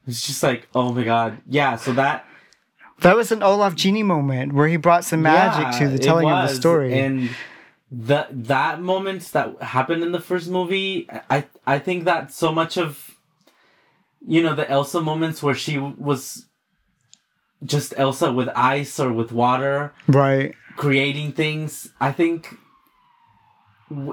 It's 0.07 0.25
just 0.25 0.41
like, 0.41 0.67
oh 0.73 0.91
my 0.91 1.03
god, 1.03 1.37
yeah. 1.47 1.75
So 1.75 1.93
that 1.93 2.25
That 3.01 3.15
was 3.15 3.31
an 3.31 3.43
Olaf 3.43 3.75
Genie 3.75 4.03
moment 4.03 4.53
where 4.53 4.67
he 4.67 4.77
brought 4.77 5.05
some 5.05 5.21
magic 5.21 5.73
Yeah, 5.73 5.79
to 5.79 5.89
the 5.89 5.99
telling 5.99 6.29
of 6.29 6.49
the 6.49 6.55
story. 6.55 6.97
And 6.99 7.29
that 7.91 8.27
that 8.47 8.81
moment 8.81 9.31
that 9.33 9.61
happened 9.61 10.01
in 10.03 10.11
the 10.11 10.19
first 10.19 10.49
movie, 10.49 11.07
I 11.29 11.45
I 11.67 11.77
think 11.79 12.05
that 12.05 12.31
so 12.31 12.51
much 12.51 12.77
of 12.77 13.11
you 14.25 14.41
know 14.41 14.55
the 14.55 14.69
Elsa 14.69 15.01
moments 15.01 15.41
where 15.43 15.55
she 15.55 15.77
was 15.77 16.45
just 17.63 17.93
Elsa 17.97 18.31
with 18.33 18.49
ice 18.55 18.99
or 18.99 19.13
with 19.13 19.31
water 19.31 19.93
right. 20.07 20.55
Creating 20.75 21.33
things. 21.33 21.89
I 21.99 22.11
think 22.11 22.57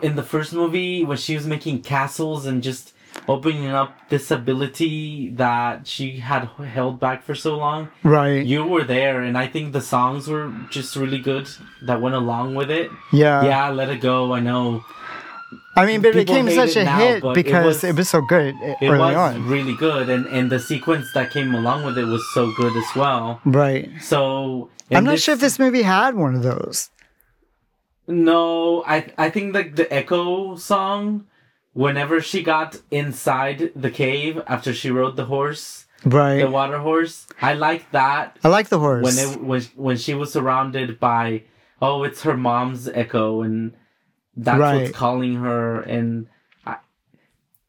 in 0.02 0.16
the 0.16 0.22
first 0.22 0.52
movie 0.52 1.04
when 1.04 1.16
she 1.16 1.34
was 1.36 1.46
making 1.46 1.82
castles 1.82 2.46
and 2.46 2.62
just 2.62 2.92
opening 3.28 3.66
up 3.68 4.08
this 4.08 4.30
ability 4.30 5.30
that 5.30 5.86
she 5.86 6.18
had 6.18 6.44
held 6.46 6.98
back 6.98 7.22
for 7.22 7.34
so 7.34 7.56
long 7.56 7.88
Right. 8.02 8.44
you 8.44 8.64
were 8.64 8.84
there 8.84 9.22
and 9.22 9.36
i 9.38 9.46
think 9.46 9.72
the 9.72 9.80
songs 9.80 10.28
were 10.28 10.52
just 10.70 10.94
really 10.96 11.18
good 11.18 11.48
that 11.82 12.00
went 12.00 12.14
along 12.16 12.54
with 12.54 12.70
it 12.70 12.90
yeah. 13.12 13.44
yeah 13.44 13.68
let 13.70 13.88
it 13.88 14.00
go 14.00 14.32
i 14.34 14.40
know 14.40 14.84
I 15.76 15.86
mean, 15.86 16.02
but 16.02 16.10
it 16.16 16.26
became 16.26 16.50
such 16.50 16.76
a 16.76 16.84
now, 16.84 16.98
hit 16.98 17.22
but 17.22 17.30
it 17.30 17.34
because 17.44 17.82
it 17.84 17.88
was- 17.88 17.96
was, 17.98 18.08
so 18.08 18.20
good 18.20 18.54
it 18.60 18.76
early 18.82 18.98
was 18.98 19.16
on. 19.16 19.46
really 19.48 19.74
good 19.76 20.08
and 20.10 20.26
and 20.26 20.50
the 20.50 20.58
sequence 20.58 21.06
that 21.14 21.30
came 21.30 21.54
along 21.54 21.84
with 21.86 21.96
it 21.96 22.04
was 22.04 22.22
so 22.34 22.52
good 22.56 22.76
as 22.76 22.90
well 22.96 23.40
Right. 23.44 23.88
so 24.00 24.68
I'm 24.90 25.04
not 25.04 25.18
sure 25.20 25.34
if 25.34 25.40
this 25.40 25.58
movie 25.58 25.82
had 25.82 26.14
one 26.16 26.34
of 26.34 26.42
those. 26.42 26.90
no 28.06 28.82
i 28.86 29.06
i 29.18 29.28
think 29.30 29.54
like 29.54 29.76
the 29.76 29.92
echo 29.92 30.56
song 30.56 31.26
whenever 31.74 32.20
she 32.20 32.42
got 32.42 32.80
inside 32.90 33.70
the 33.76 33.90
cave 33.90 34.40
after 34.46 34.72
she 34.72 34.90
rode 34.90 35.16
the 35.16 35.26
horse 35.26 35.84
Right. 36.04 36.38
the 36.40 36.50
water 36.50 36.78
horse 36.78 37.26
i 37.42 37.52
like 37.54 37.90
that 37.90 38.36
I 38.44 38.48
like 38.48 38.68
the 38.68 38.78
horse. 38.78 39.04
when 39.04 39.18
it 39.18 39.42
when 39.42 39.62
when 39.76 39.96
she 39.96 40.14
was 40.14 40.32
surrounded 40.32 40.98
by 41.00 41.42
oh 41.82 42.04
it's 42.04 42.22
her 42.22 42.36
mom's 42.36 42.88
echo 42.88 43.42
and 43.42 43.72
that's 44.38 44.58
Right. 44.58 44.82
what's 44.82 44.96
calling 44.96 45.34
her 45.36 45.80
and 45.82 46.26
I, 46.64 46.76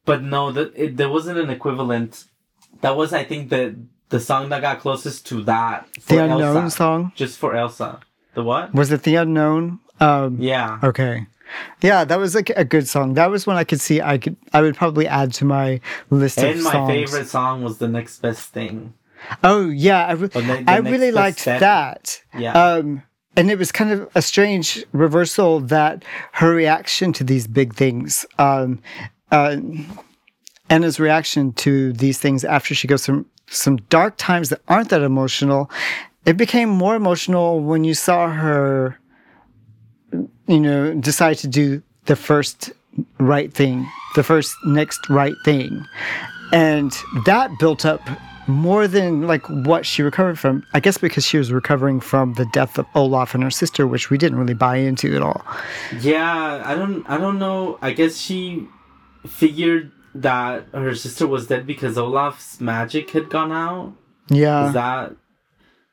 but 0.05 0.21
no 0.23 0.51
that 0.51 0.71
it, 0.75 0.97
there 0.97 1.09
wasn't 1.09 1.39
an 1.39 1.49
equivalent 1.49 2.25
that 2.81 2.95
was 2.95 3.11
i 3.13 3.23
think 3.23 3.49
the 3.49 3.75
the 4.09 4.19
song 4.19 4.49
that 4.49 4.61
got 4.61 4.79
closest 4.79 5.25
to 5.27 5.41
that 5.43 5.87
for 5.99 6.15
the 6.15 6.23
unknown 6.23 6.57
elsa, 6.65 6.75
song 6.77 7.11
just 7.15 7.37
for 7.37 7.55
elsa 7.55 7.99
the 8.35 8.43
what 8.43 8.73
was 8.73 8.91
it 8.91 9.03
the 9.03 9.15
unknown? 9.15 9.79
Um, 9.99 10.37
yeah 10.39 10.79
Okay. 10.83 11.25
Yeah, 11.81 12.05
that 12.05 12.19
was 12.19 12.35
like 12.35 12.51
a 12.55 12.63
good 12.63 12.87
song. 12.87 13.15
That 13.15 13.31
was 13.31 13.47
one 13.47 13.57
I 13.57 13.63
could 13.63 13.81
see. 13.81 13.99
I 14.01 14.19
could. 14.19 14.37
I 14.53 14.61
would 14.61 14.75
probably 14.77 15.07
add 15.07 15.33
to 15.41 15.45
my 15.45 15.81
list 16.11 16.37
of 16.37 16.43
songs. 16.43 16.55
and 16.57 16.63
my 16.63 16.87
favorite 16.87 17.27
song 17.27 17.63
was 17.63 17.79
the 17.79 17.87
next 17.87 18.21
best 18.21 18.53
thing 18.53 18.93
Oh 19.43 19.67
yeah, 19.67 20.05
I, 20.05 20.11
re- 20.11 20.27
the- 20.27 20.41
the 20.41 20.63
I 20.67 20.77
really 20.77 21.11
liked 21.11 21.39
step. 21.39 21.59
that. 21.61 22.21
Yeah. 22.37 22.53
Um, 22.53 23.01
and 23.35 23.51
it 23.51 23.57
was 23.57 23.71
kind 23.71 23.91
of 23.91 24.09
a 24.15 24.21
strange 24.21 24.83
reversal 24.91 25.59
that 25.61 26.03
her 26.33 26.53
reaction 26.53 27.13
to 27.13 27.23
these 27.23 27.47
big 27.47 27.73
things, 27.73 28.25
um, 28.37 28.81
uh, 29.31 29.57
Anna's 30.69 30.99
reaction 30.99 31.53
to 31.53 31.93
these 31.93 32.19
things 32.19 32.43
after 32.43 32.75
she 32.75 32.87
goes 32.87 33.05
from 33.05 33.25
some 33.47 33.77
dark 33.89 34.15
times 34.17 34.49
that 34.49 34.61
aren't 34.67 34.89
that 34.89 35.01
emotional, 35.01 35.69
it 36.25 36.37
became 36.37 36.69
more 36.69 36.95
emotional 36.95 37.59
when 37.61 37.83
you 37.83 37.93
saw 37.93 38.29
her, 38.29 38.99
you 40.47 40.59
know, 40.59 40.93
decide 40.93 41.37
to 41.37 41.47
do 41.47 41.81
the 42.05 42.15
first 42.15 42.71
right 43.19 43.53
thing, 43.53 43.87
the 44.15 44.23
first 44.23 44.53
next 44.65 45.09
right 45.09 45.35
thing. 45.45 45.85
And 46.51 46.91
that 47.25 47.51
built 47.59 47.85
up 47.85 48.01
more 48.49 48.87
than 48.87 49.27
like 49.27 49.47
what 49.47 49.85
she 49.85 50.01
recovered 50.01 50.37
from. 50.37 50.65
I 50.73 50.79
guess 50.79 50.97
because 50.97 51.25
she 51.25 51.37
was 51.37 51.51
recovering 51.51 51.99
from 51.99 52.33
the 52.33 52.45
death 52.47 52.77
of 52.77 52.85
Olaf 52.95 53.33
and 53.33 53.43
her 53.43 53.51
sister, 53.51 53.87
which 53.87 54.09
we 54.09 54.17
didn't 54.17 54.37
really 54.37 54.53
buy 54.53 54.77
into 54.77 55.15
at 55.15 55.21
all. 55.21 55.45
Yeah, 56.01 56.61
I 56.65 56.75
don't 56.75 57.07
I 57.09 57.17
don't 57.17 57.39
know. 57.39 57.77
I 57.81 57.91
guess 57.91 58.17
she 58.17 58.67
figured 59.27 59.91
that 60.15 60.67
her 60.73 60.95
sister 60.95 61.27
was 61.27 61.47
dead 61.47 61.67
because 61.67 61.97
Olaf's 61.97 62.59
magic 62.59 63.11
had 63.11 63.29
gone 63.29 63.51
out. 63.51 63.93
Yeah. 64.29 64.67
Is 64.67 64.73
that 64.73 65.15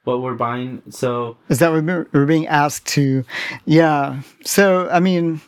what 0.05 0.23
we're 0.23 0.35
buying? 0.35 0.83
So 0.91 1.37
Is 1.49 1.59
that 1.59 1.73
what 1.73 1.85
we're 1.85 2.07
we're 2.13 2.27
being 2.27 2.47
asked 2.47 2.87
to? 2.89 3.25
Yeah. 3.65 4.23
So, 4.45 4.89
I 4.91 5.01
mean, 5.01 5.41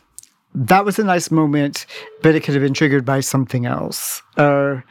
that 0.53 0.85
was 0.85 0.99
a 0.99 1.03
nice 1.03 1.31
moment, 1.31 1.85
but 2.21 2.35
it 2.35 2.43
could 2.43 2.53
have 2.53 2.63
been 2.63 2.73
triggered 2.73 3.05
by 3.05 3.21
something 3.21 3.65
else. 3.65 4.21
Or 4.37 4.83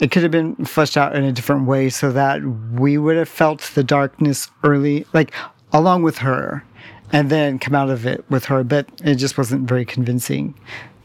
it 0.00 0.10
could 0.10 0.22
have 0.22 0.32
been 0.32 0.54
fleshed 0.64 0.96
out 0.96 1.14
in 1.16 1.24
a 1.24 1.32
different 1.32 1.66
way 1.66 1.88
so 1.90 2.12
that 2.12 2.42
we 2.72 2.98
would 2.98 3.16
have 3.16 3.28
felt 3.28 3.60
the 3.74 3.82
darkness 3.84 4.48
early, 4.62 5.06
like 5.12 5.32
along 5.72 6.02
with 6.02 6.18
her, 6.18 6.64
and 7.12 7.30
then 7.30 7.58
come 7.58 7.74
out 7.74 7.90
of 7.90 8.06
it 8.06 8.24
with 8.30 8.46
her. 8.46 8.62
But 8.64 8.86
it 9.04 9.16
just 9.16 9.36
wasn't 9.38 9.68
very 9.68 9.84
convincing 9.84 10.54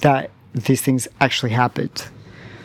that 0.02 0.30
these 0.54 0.82
things 0.82 1.08
actually 1.20 1.52
happened. 1.52 2.08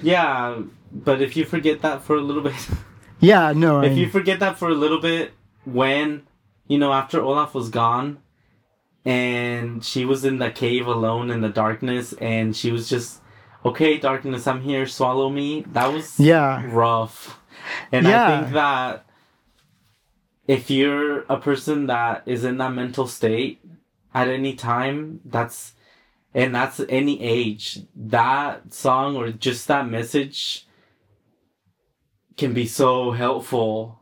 yeah, 0.02 0.60
but 0.92 1.20
if 1.22 1.36
you 1.36 1.44
forget 1.44 1.80
that 1.82 2.02
for 2.02 2.16
a 2.16 2.20
little 2.20 2.42
bit 2.50 2.54
Yeah, 3.20 3.52
no. 3.54 3.80
if 3.82 3.92
I- 3.92 3.94
you 3.94 4.08
forget 4.08 4.40
that 4.40 4.58
for 4.58 4.68
a 4.68 4.74
little 4.74 5.00
bit 5.00 5.32
when 5.64 6.22
you 6.66 6.78
know 6.78 6.92
after 6.92 7.20
Olaf 7.20 7.54
was 7.54 7.68
gone 7.70 8.18
and 9.04 9.84
she 9.84 10.04
was 10.04 10.24
in 10.24 10.38
the 10.38 10.50
cave 10.50 10.86
alone 10.86 11.30
in 11.30 11.40
the 11.40 11.48
darkness 11.48 12.12
and 12.14 12.54
she 12.56 12.70
was 12.70 12.88
just 12.88 13.20
okay 13.64 13.98
darkness 13.98 14.46
I'm 14.46 14.62
here 14.62 14.86
swallow 14.86 15.30
me 15.30 15.64
that 15.72 15.92
was 15.92 16.18
Yeah. 16.18 16.62
rough 16.70 17.38
and 17.92 18.06
Yeah. 18.06 18.24
I 18.26 18.40
think 18.40 18.52
that 18.54 19.04
if 20.46 20.70
you're 20.70 21.20
a 21.28 21.38
person 21.38 21.86
that 21.86 22.22
is 22.26 22.44
in 22.44 22.58
that 22.58 22.72
mental 22.72 23.06
state 23.06 23.60
at 24.14 24.28
any 24.28 24.54
time 24.54 25.20
that's 25.24 25.72
and 26.34 26.54
that's 26.54 26.80
any 26.88 27.20
age 27.22 27.80
that 27.96 28.72
song 28.72 29.16
or 29.16 29.30
just 29.30 29.66
that 29.68 29.88
message 29.88 30.66
can 32.36 32.52
be 32.54 32.66
so 32.66 33.10
helpful 33.10 33.98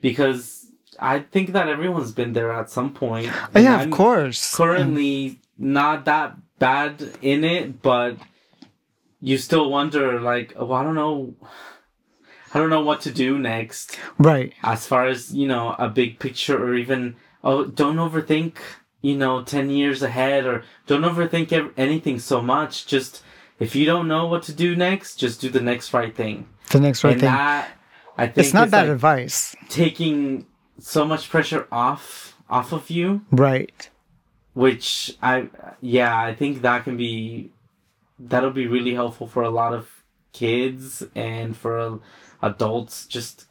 because 0.00 0.66
I 0.98 1.20
think 1.20 1.52
that 1.52 1.68
everyone's 1.68 2.12
been 2.12 2.34
there 2.34 2.52
at 2.52 2.70
some 2.70 2.92
point. 2.92 3.32
Oh, 3.54 3.58
yeah, 3.60 3.76
of 3.76 3.80
I'm 3.82 3.90
course. 3.90 4.54
Currently, 4.54 5.40
not 5.58 6.04
that 6.04 6.36
bad 6.58 7.02
in 7.22 7.42
it, 7.42 7.80
but 7.82 8.16
you 9.20 9.38
still 9.38 9.70
wonder, 9.70 10.20
like, 10.20 10.52
oh, 10.56 10.72
I 10.72 10.82
don't 10.82 10.94
know, 10.94 11.34
I 12.54 12.58
don't 12.58 12.70
know 12.70 12.82
what 12.82 13.00
to 13.02 13.12
do 13.12 13.38
next. 13.38 13.98
Right. 14.18 14.52
As 14.62 14.86
far 14.86 15.06
as 15.06 15.32
you 15.34 15.46
know, 15.46 15.74
a 15.78 15.88
big 15.88 16.18
picture, 16.18 16.56
or 16.62 16.74
even 16.74 17.16
oh, 17.44 17.64
don't 17.66 17.96
overthink. 17.96 18.56
You 19.02 19.16
know, 19.16 19.42
ten 19.42 19.70
years 19.70 20.02
ahead, 20.02 20.44
or 20.44 20.62
don't 20.86 21.02
overthink 21.02 21.52
ev- 21.52 21.72
anything 21.76 22.18
so 22.18 22.42
much. 22.42 22.86
Just 22.86 23.22
if 23.58 23.74
you 23.74 23.86
don't 23.86 24.08
know 24.08 24.26
what 24.26 24.42
to 24.44 24.52
do 24.52 24.76
next, 24.76 25.16
just 25.16 25.40
do 25.40 25.48
the 25.48 25.60
next 25.60 25.94
right 25.94 26.14
thing. 26.14 26.48
The 26.70 26.80
next 26.80 27.02
right 27.04 27.12
and 27.12 27.20
thing. 27.20 27.30
that, 27.30 27.68
I 28.18 28.26
think, 28.26 28.38
It's 28.44 28.52
not 28.54 28.70
bad 28.70 28.88
like, 28.88 28.94
advice. 28.94 29.56
taking 29.70 30.46
so 30.78 31.04
much 31.06 31.30
pressure 31.30 31.66
off 31.72 32.36
off 32.48 32.72
of 32.72 32.90
you 32.90 33.20
Right. 33.30 33.88
which 34.54 35.16
i 35.22 35.46
yeah 35.80 36.18
i 36.18 36.34
think 36.34 36.62
that 36.62 36.82
can 36.84 36.96
be 36.96 37.50
that'll 38.28 38.50
be 38.50 38.66
really 38.66 38.94
helpful 38.94 39.26
for 39.26 39.42
a 39.42 39.50
lot 39.50 39.72
of 39.72 39.88
kids 40.32 41.02
and 41.14 41.56
for 41.56 42.00
adults 42.42 43.06
just 43.06 43.46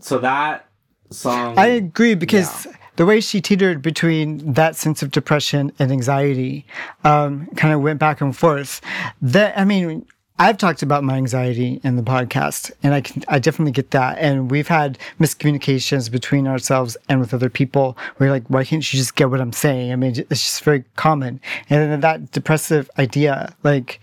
so 0.00 0.18
that 0.18 0.68
song 1.10 1.58
I 1.58 1.66
agree 1.66 2.14
because 2.14 2.66
the 2.96 3.06
way 3.06 3.20
she 3.20 3.40
teetered 3.40 3.82
between 3.82 4.52
that 4.54 4.74
sense 4.74 5.02
of 5.02 5.10
depression 5.10 5.70
and 5.78 5.92
anxiety 5.92 6.66
um, 7.04 7.46
kind 7.56 7.72
of 7.74 7.82
went 7.82 7.98
back 7.98 8.20
and 8.20 8.36
forth. 8.36 8.80
That 9.20 9.56
I 9.58 9.64
mean, 9.64 10.06
I've 10.38 10.58
talked 10.58 10.82
about 10.82 11.02
my 11.02 11.16
anxiety 11.16 11.80
in 11.82 11.96
the 11.96 12.02
podcast, 12.02 12.70
and 12.82 12.92
I 12.92 13.00
can 13.00 13.24
I 13.28 13.38
definitely 13.38 13.72
get 13.72 13.90
that. 13.92 14.18
And 14.18 14.50
we've 14.50 14.68
had 14.68 14.98
miscommunications 15.18 16.10
between 16.10 16.46
ourselves 16.46 16.96
and 17.08 17.20
with 17.20 17.32
other 17.32 17.48
people. 17.48 17.96
We're 18.18 18.30
like, 18.30 18.44
why 18.48 18.64
can't 18.64 18.92
you 18.92 18.98
just 18.98 19.16
get 19.16 19.30
what 19.30 19.40
I'm 19.40 19.52
saying? 19.52 19.92
I 19.92 19.96
mean, 19.96 20.10
it's 20.10 20.28
just 20.28 20.62
very 20.62 20.84
common. 20.96 21.40
And 21.70 21.90
then 21.90 22.00
that 22.00 22.32
depressive 22.32 22.90
idea, 22.98 23.54
like, 23.62 24.00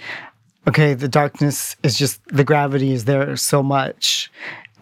okay, 0.67 0.95
the 0.95 1.07
darkness 1.07 1.75
is 1.83 1.97
just 1.97 2.25
the 2.27 2.43
gravity 2.43 2.93
is 2.93 3.05
there 3.05 3.35
so 3.35 3.61
much. 3.61 4.31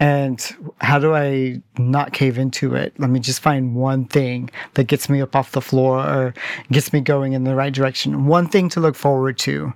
And 0.00 0.40
how 0.80 0.98
do 0.98 1.14
I 1.14 1.60
not 1.78 2.12
cave 2.12 2.38
into 2.38 2.74
it? 2.74 2.92
Let 2.98 3.10
me 3.10 3.20
just 3.20 3.40
find 3.40 3.76
one 3.76 4.06
thing 4.06 4.50
that 4.74 4.84
gets 4.84 5.08
me 5.08 5.20
up 5.20 5.36
off 5.36 5.52
the 5.52 5.60
floor 5.60 5.98
or 5.98 6.34
gets 6.72 6.92
me 6.92 7.00
going 7.00 7.34
in 7.34 7.44
the 7.44 7.54
right 7.54 7.72
direction. 7.72 8.26
One 8.26 8.48
thing 8.48 8.68
to 8.70 8.80
look 8.80 8.96
forward 8.96 9.38
to. 9.40 9.72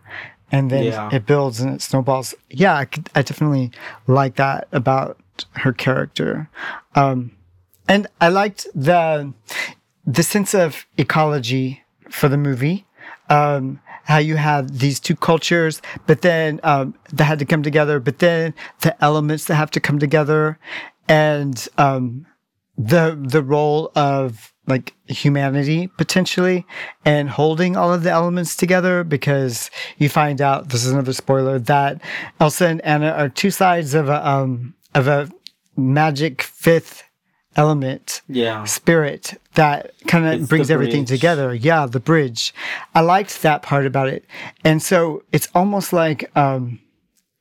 And 0.52 0.70
then 0.70 0.84
Yeah. 0.84 1.08
it 1.12 1.26
builds 1.26 1.60
and 1.60 1.74
it 1.74 1.82
snowballs. 1.82 2.34
Yeah, 2.50 2.74
I, 2.76 2.84
could, 2.84 3.10
I 3.14 3.22
definitely 3.22 3.72
like 4.06 4.36
that 4.36 4.68
about 4.72 5.18
her 5.52 5.72
character. 5.72 6.48
Um, 6.94 7.32
and 7.88 8.06
I 8.20 8.28
liked 8.28 8.66
the 8.74 9.32
the 10.06 10.22
sense 10.22 10.54
of 10.54 10.86
ecology 10.96 11.82
for 12.10 12.28
the 12.28 12.36
movie. 12.36 12.86
Um, 13.28 13.80
how 14.04 14.18
you 14.18 14.36
had 14.36 14.78
these 14.78 15.00
two 15.00 15.16
cultures, 15.16 15.82
but 16.06 16.22
then 16.22 16.60
um, 16.62 16.94
that 17.12 17.24
had 17.24 17.40
to 17.40 17.44
come 17.44 17.64
together. 17.64 17.98
But 17.98 18.20
then 18.20 18.54
the 18.82 18.94
elements 19.02 19.46
that 19.46 19.56
have 19.56 19.72
to 19.72 19.80
come 19.80 19.98
together, 19.98 20.60
and 21.08 21.66
um, 21.76 22.24
the 22.78 23.18
the 23.20 23.42
role 23.42 23.90
of 23.96 24.52
like 24.66 24.94
humanity 25.06 25.86
potentially 25.96 26.66
and 27.04 27.30
holding 27.30 27.76
all 27.76 27.92
of 27.92 28.02
the 28.02 28.10
elements 28.10 28.56
together 28.56 29.04
because 29.04 29.70
you 29.98 30.08
find 30.08 30.40
out 30.40 30.68
this 30.70 30.84
is 30.84 30.92
another 30.92 31.12
spoiler 31.12 31.58
that 31.58 32.00
Elsa 32.40 32.66
and 32.66 32.80
Anna 32.84 33.10
are 33.10 33.28
two 33.28 33.50
sides 33.50 33.94
of 33.94 34.08
a 34.08 34.26
um 34.26 34.74
of 34.94 35.08
a 35.08 35.30
magic 35.76 36.42
fifth 36.42 37.04
element 37.54 38.22
yeah 38.28 38.64
spirit 38.64 39.34
that 39.56 39.92
kind 40.06 40.26
of 40.26 40.48
brings 40.48 40.70
everything 40.70 41.04
together. 41.04 41.52
Yeah, 41.52 41.86
the 41.86 41.98
bridge. 41.98 42.54
I 42.94 43.00
liked 43.00 43.42
that 43.42 43.62
part 43.62 43.84
about 43.86 44.08
it. 44.08 44.24
And 44.64 44.82
so 44.82 45.24
it's 45.32 45.48
almost 45.54 45.92
like 45.92 46.30
um, 46.36 46.78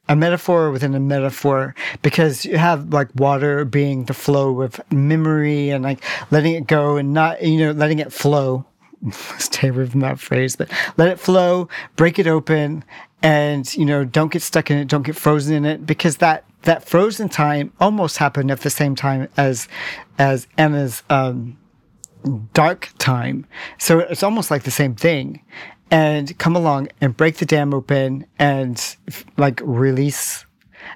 a 0.07 0.15
metaphor 0.15 0.71
within 0.71 0.93
a 0.93 0.99
metaphor 0.99 1.73
because 2.01 2.45
you 2.45 2.57
have 2.57 2.93
like 2.93 3.09
water 3.15 3.65
being 3.65 4.05
the 4.05 4.13
flow 4.13 4.61
of 4.61 4.79
memory 4.91 5.69
and 5.69 5.83
like 5.83 6.03
letting 6.31 6.53
it 6.53 6.67
go 6.67 6.97
and 6.97 7.13
not, 7.13 7.41
you 7.41 7.57
know, 7.57 7.71
letting 7.71 7.99
it 7.99 8.13
flow. 8.13 8.65
Stay 9.37 9.69
away 9.69 9.85
from 9.85 9.99
that 9.99 10.19
phrase, 10.19 10.55
but 10.55 10.71
let 10.97 11.09
it 11.09 11.19
flow, 11.19 11.69
break 11.95 12.17
it 12.17 12.27
open, 12.27 12.83
and 13.21 13.75
you 13.75 13.85
know, 13.85 14.03
don't 14.03 14.31
get 14.31 14.41
stuck 14.41 14.71
in 14.71 14.77
it, 14.77 14.87
don't 14.87 15.03
get 15.03 15.15
frozen 15.15 15.55
in 15.55 15.65
it, 15.65 15.85
because 15.85 16.17
that 16.17 16.43
that 16.63 16.83
frozen 16.83 17.29
time 17.29 17.71
almost 17.79 18.17
happened 18.17 18.51
at 18.51 18.61
the 18.61 18.69
same 18.69 18.95
time 18.95 19.27
as 19.37 19.67
as 20.17 20.47
Anna's 20.57 21.03
um, 21.09 21.57
dark 22.53 22.89
time. 22.97 23.45
So 23.77 23.99
it's 23.99 24.23
almost 24.23 24.51
like 24.51 24.63
the 24.63 24.71
same 24.71 24.95
thing. 24.95 25.41
And 25.91 26.37
come 26.39 26.55
along 26.55 26.89
and 26.99 27.15
break 27.15 27.37
the 27.37 27.45
dam 27.45 27.73
open 27.73 28.25
and 28.39 28.95
like 29.37 29.61
release. 29.63 30.45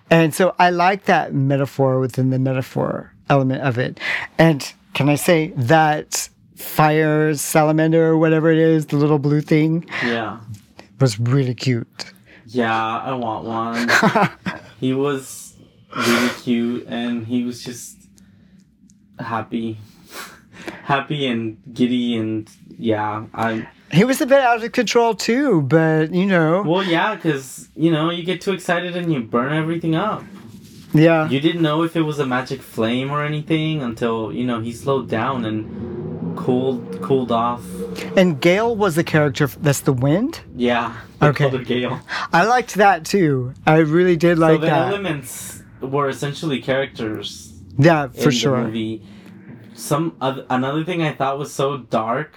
And 0.09 0.33
so 0.33 0.55
I 0.57 0.71
like 0.71 1.05
that 1.05 1.33
metaphor 1.33 1.99
within 1.99 2.31
the 2.31 2.39
metaphor 2.39 3.13
element 3.29 3.61
of 3.61 3.77
it. 3.77 3.99
And 4.37 4.73
can 4.93 5.07
I 5.07 5.15
say 5.15 5.53
that 5.55 6.29
fire 6.55 7.33
salamander 7.35 8.07
or 8.07 8.17
whatever 8.17 8.51
it 8.51 8.57
is, 8.57 8.87
the 8.87 8.97
little 8.97 9.19
blue 9.19 9.41
thing, 9.41 9.85
yeah 10.03 10.39
was 10.99 11.19
really 11.19 11.53
cute. 11.53 12.11
yeah 12.47 12.97
i 12.99 13.13
want 13.13 13.45
one 13.45 13.89
he 14.79 14.93
was 14.93 15.53
really 15.95 16.29
cute 16.41 16.85
and 16.87 17.25
he 17.27 17.43
was 17.43 17.63
just 17.63 17.97
happy 19.19 19.77
happy 20.83 21.25
and 21.27 21.57
giddy 21.73 22.15
and 22.17 22.49
yeah 22.77 23.25
i 23.33 23.67
He 23.91 24.03
was 24.03 24.21
a 24.21 24.25
bit 24.25 24.39
out 24.41 24.63
of 24.63 24.71
control 24.71 25.15
too, 25.15 25.61
but 25.63 26.13
you 26.13 26.25
know, 26.25 26.61
Well, 26.61 26.83
yeah, 26.83 27.15
because 27.15 27.69
you 27.75 27.91
know 27.91 28.11
you 28.11 28.23
get 28.23 28.39
too 28.41 28.53
excited 28.53 28.95
and 28.95 29.11
you 29.13 29.19
burn 29.21 29.51
everything 29.53 29.95
up. 29.95 30.21
yeah. 30.93 31.27
You 31.29 31.39
didn't 31.39 31.61
know 31.61 31.81
if 31.83 31.95
it 31.95 32.01
was 32.11 32.19
a 32.19 32.25
magic 32.25 32.61
flame 32.61 33.09
or 33.11 33.23
anything 33.25 33.81
until 33.81 34.31
you 34.31 34.45
know 34.49 34.59
he 34.61 34.71
slowed 34.73 35.09
down 35.09 35.45
and 35.45 36.37
cooled 36.37 37.01
cooled 37.01 37.31
off. 37.31 37.63
And 38.15 38.39
Gale 38.39 38.75
was 38.75 38.93
the 38.95 39.03
character 39.03 39.47
that's 39.65 39.81
the 39.81 39.93
wind. 39.93 40.41
Yeah. 40.55 40.93
Okay. 41.21 41.49
Gale. 41.63 41.99
I 42.31 42.45
liked 42.45 42.75
that 42.75 43.05
too. 43.05 43.53
I 43.65 43.77
really 43.97 44.15
did 44.17 44.37
So 44.37 44.45
like 44.47 44.61
the 44.61 44.67
that. 44.67 44.87
elements 44.93 45.63
were 45.81 46.09
essentially 46.09 46.61
characters 46.61 47.53
yeah, 47.77 48.07
for 48.23 48.31
sure. 48.31 48.63
movie. 48.65 49.01
Some 49.79 50.15
oth- 50.21 50.45
another 50.49 50.83
thing 50.83 51.01
I 51.01 51.13
thought 51.13 51.37
was 51.39 51.53
so 51.53 51.77
dark 51.77 52.33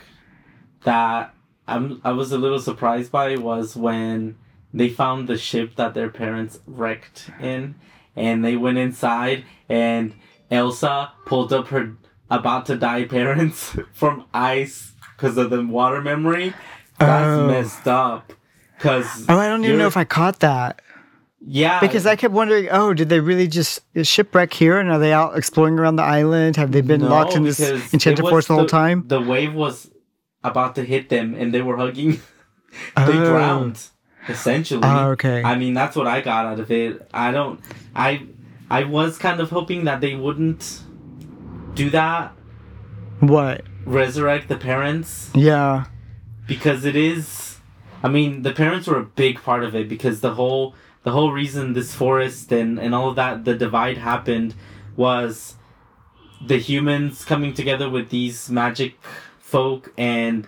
that 0.85 1.35
I'm 1.66 2.00
I 2.05 2.12
was 2.12 2.33
a 2.33 2.38
little 2.38 2.61
surprised 2.61 3.11
by 3.12 3.37
was 3.37 3.76
when 3.76 4.37
they 4.72 4.88
found 4.88 5.28
the 5.28 5.37
ship 5.37 5.76
that 5.76 5.94
their 5.94 6.09
parents 6.09 6.61
wrecked 6.66 7.31
in, 7.40 7.74
and 8.16 8.44
they 8.44 8.57
went 8.57 8.78
inside, 8.78 9.44
and 9.68 10.14
Elsa 10.50 11.12
pulled 11.26 11.52
up 11.52 11.68
her 11.68 11.96
about 12.31 12.66
to 12.66 12.76
die 12.76 13.05
parents 13.05 13.76
from 13.92 14.24
ice 14.33 14.92
because 15.16 15.37
of 15.37 15.50
the 15.50 15.62
water 15.64 16.00
memory. 16.00 16.55
That's 16.98 17.26
Oh. 17.40 17.46
messed 17.48 17.87
up. 17.88 18.33
Cause 18.78 19.26
Oh, 19.28 19.38
I 19.38 19.48
don't 19.48 19.64
even 19.64 19.78
know 19.78 19.87
if 19.87 19.96
I 19.96 20.05
caught 20.05 20.40
that 20.40 20.83
yeah 21.44 21.81
because 21.81 22.07
I 22.07 22.16
kept 22.16 22.33
wondering. 22.35 22.68
Oh, 22.70 22.94
did 22.94 23.09
they 23.09 23.20
really 23.20 23.48
just 23.48 23.81
shipwreck 24.02 24.52
here, 24.52 24.78
and 24.78 24.90
are 24.90 24.98
they 24.98 25.12
out 25.12 25.37
exploring 25.37 25.78
around 25.78 25.96
the 25.96 26.02
island? 26.05 26.57
Have 26.57 26.72
they 26.72 26.81
been 26.81 27.00
No, 27.02 27.09
locked 27.09 27.35
in 27.35 27.42
this 27.44 27.61
enchanted 27.92 28.24
forest 28.26 28.48
the 28.48 28.55
whole 28.55 28.66
time? 28.66 29.05
The 29.09 29.20
wave 29.20 29.55
was 29.55 29.90
about 30.44 30.74
to 30.76 30.85
hit 30.85 31.09
them, 31.09 31.35
and 31.35 31.52
they 31.55 31.62
were 31.62 31.76
hugging. 31.76 32.12
they 32.96 33.18
Oh. 33.18 33.24
drowned, 33.24 33.78
essentially. 34.28 34.81
Oh, 34.85 35.11
okay. 35.11 35.42
I 35.42 35.57
mean, 35.57 35.74
that's 35.74 35.94
what 35.96 36.07
I 36.07 36.20
got 36.20 36.46
out 36.46 36.61
of 36.61 36.70
it. 36.70 37.09
I 37.12 37.31
don't. 37.31 37.61
I 37.94 38.22
I 38.70 38.85
was 38.85 39.18
kind 39.18 39.40
of 39.40 39.50
hoping 39.50 39.85
that 39.85 40.00
they 40.00 40.14
wouldn't 40.14 40.81
do 41.74 41.90
that, 41.90 42.33
What? 43.20 43.62
resurrect 43.85 44.48
the 44.48 44.57
parents, 44.57 45.31
Yeah. 45.35 45.85
because 46.46 46.85
it 46.85 46.96
is. 46.96 47.59
I 48.02 48.09
mean, 48.09 48.42
the 48.42 48.52
parents 48.52 48.87
were 48.88 48.98
a 48.98 49.05
big 49.05 49.42
part 49.42 49.62
of 49.64 49.74
it 49.74 49.88
because 49.88 50.20
the 50.20 50.35
whole 50.35 50.74
the 51.05 51.11
whole 51.11 51.33
reason 51.33 51.73
this 51.73 51.95
forest 51.95 52.53
and 52.53 52.79
and 52.79 52.95
all 52.95 53.09
of 53.11 53.17
that 53.17 53.45
the 53.45 53.55
divide 53.55 53.99
happened 53.99 54.55
was 54.97 55.57
the 56.47 56.59
humans 56.59 57.25
coming 57.25 57.53
together 57.55 57.88
with 57.88 58.11
these 58.11 58.51
magic 58.51 58.97
folk 59.38 59.93
and 59.97 60.47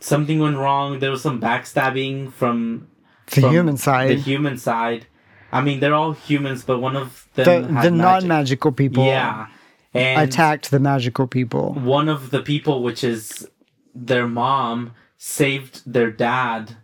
something 0.00 0.38
went 0.40 0.56
wrong 0.56 0.98
there 0.98 1.10
was 1.10 1.22
some 1.22 1.40
backstabbing 1.40 2.32
from 2.32 2.88
The 3.26 3.40
from 3.42 3.50
human 3.52 3.76
side. 3.76 4.10
the 4.10 4.14
human 4.20 4.58
side 4.58 5.06
i 5.52 5.60
mean 5.60 5.80
they're 5.80 5.94
all 5.94 6.12
humans 6.12 6.64
but 6.64 6.78
one 6.80 6.96
of 6.96 7.28
them 7.34 7.44
the 7.44 7.52
had 7.74 7.84
the 7.86 7.90
magic. 7.90 7.92
non-magical 7.92 8.72
people 8.72 9.04
yeah 9.06 9.46
and 9.94 10.28
attacked 10.28 10.70
the 10.70 10.80
magical 10.80 11.26
people. 11.26 11.74
one 11.74 12.08
of 12.08 12.30
the 12.30 12.40
people, 12.40 12.82
which 12.82 13.04
is 13.04 13.46
their 13.94 14.26
mom, 14.26 14.92
saved 15.18 15.82
their 15.84 16.10
dad 16.10 16.76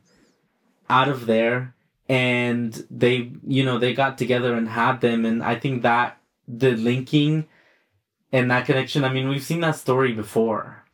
out 0.91 1.09
of 1.09 1.25
there, 1.25 1.75
and 2.09 2.87
they, 2.91 3.33
you 3.47 3.65
know, 3.65 3.79
they 3.79 3.93
got 3.95 4.19
together 4.19 4.55
and 4.55 4.69
had 4.69 5.01
them, 5.01 5.25
and 5.25 5.43
I 5.43 5.55
think 5.57 5.83
that 5.83 6.19
the 6.47 6.73
linking 6.77 7.47
and 8.33 8.51
that 8.51 8.67
connection. 8.67 9.05
I 9.05 9.13
mean, 9.13 9.29
we've 9.29 9.43
seen 9.43 9.61
that 9.61 9.77
story 9.77 10.13
before. 10.13 10.85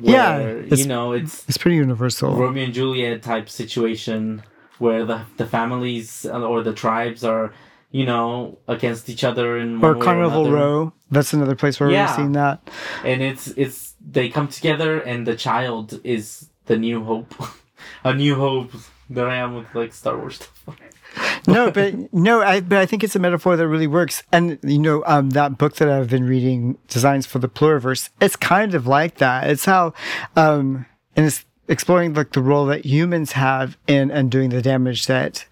Yeah, 0.00 0.38
where, 0.38 0.58
it's- 0.60 0.78
you 0.80 0.86
know, 0.86 1.12
it's 1.12 1.44
It's 1.48 1.58
pretty 1.58 1.76
universal. 1.76 2.34
Romeo 2.36 2.64
and 2.64 2.74
Juliet 2.74 3.22
type 3.22 3.48
situation 3.48 4.42
where 4.78 5.04
the 5.04 5.22
the 5.36 5.46
families 5.46 6.26
uh, 6.26 6.40
or 6.40 6.62
the 6.62 6.72
tribes 6.72 7.24
are, 7.24 7.52
you 7.90 8.04
know, 8.06 8.58
against 8.68 9.08
each 9.08 9.24
other 9.24 9.58
in 9.58 9.82
Or 9.84 9.94
Carnival 9.96 10.46
another 10.46 10.56
Row. 10.56 10.92
That's 11.10 11.32
another 11.32 11.54
place 11.56 11.78
where 11.80 11.90
Yeah. 11.90 12.06
we've 12.08 12.16
seen 12.16 12.32
that. 12.32 12.68
and 13.04 13.22
it's 13.22 13.48
it's 13.56 13.94
they 14.08 14.28
come 14.28 14.48
together 14.48 15.00
and 15.00 15.26
the 15.26 15.34
child 15.36 16.00
is 16.04 16.48
the 16.66 16.76
new 16.76 17.02
hope 17.04 17.34
a 18.04 18.12
new 18.14 18.34
hope 18.36 18.70
there 19.08 19.28
i 19.28 19.36
am 19.36 19.54
with 19.54 19.74
like 19.74 19.92
star 19.92 20.16
wars 20.16 20.36
stuff 20.36 20.76
no, 21.46 21.70
but 21.70 22.12
no, 22.12 22.42
I 22.42 22.60
but 22.60 22.78
I 22.78 22.86
think 22.86 23.04
it's 23.04 23.16
a 23.16 23.18
metaphor 23.18 23.56
that 23.56 23.68
really 23.68 23.86
works. 23.86 24.22
And 24.32 24.58
you 24.62 24.78
know, 24.78 25.02
um, 25.06 25.30
that 25.30 25.58
book 25.58 25.76
that 25.76 25.88
I've 25.88 26.10
been 26.10 26.24
reading, 26.24 26.78
Designs 26.88 27.26
for 27.26 27.38
the 27.38 27.48
Pluriverse, 27.48 28.10
it's 28.20 28.36
kind 28.36 28.74
of 28.74 28.86
like 28.86 29.18
that. 29.18 29.48
It's 29.48 29.64
how, 29.64 29.94
um, 30.34 30.86
and 31.14 31.26
it's 31.26 31.44
exploring 31.68 32.14
like 32.14 32.32
the 32.32 32.42
role 32.42 32.66
that 32.66 32.84
humans 32.84 33.32
have 33.32 33.76
in 33.86 34.10
undoing 34.10 34.50
the 34.50 34.62
damage 34.62 35.06
that, 35.06 35.46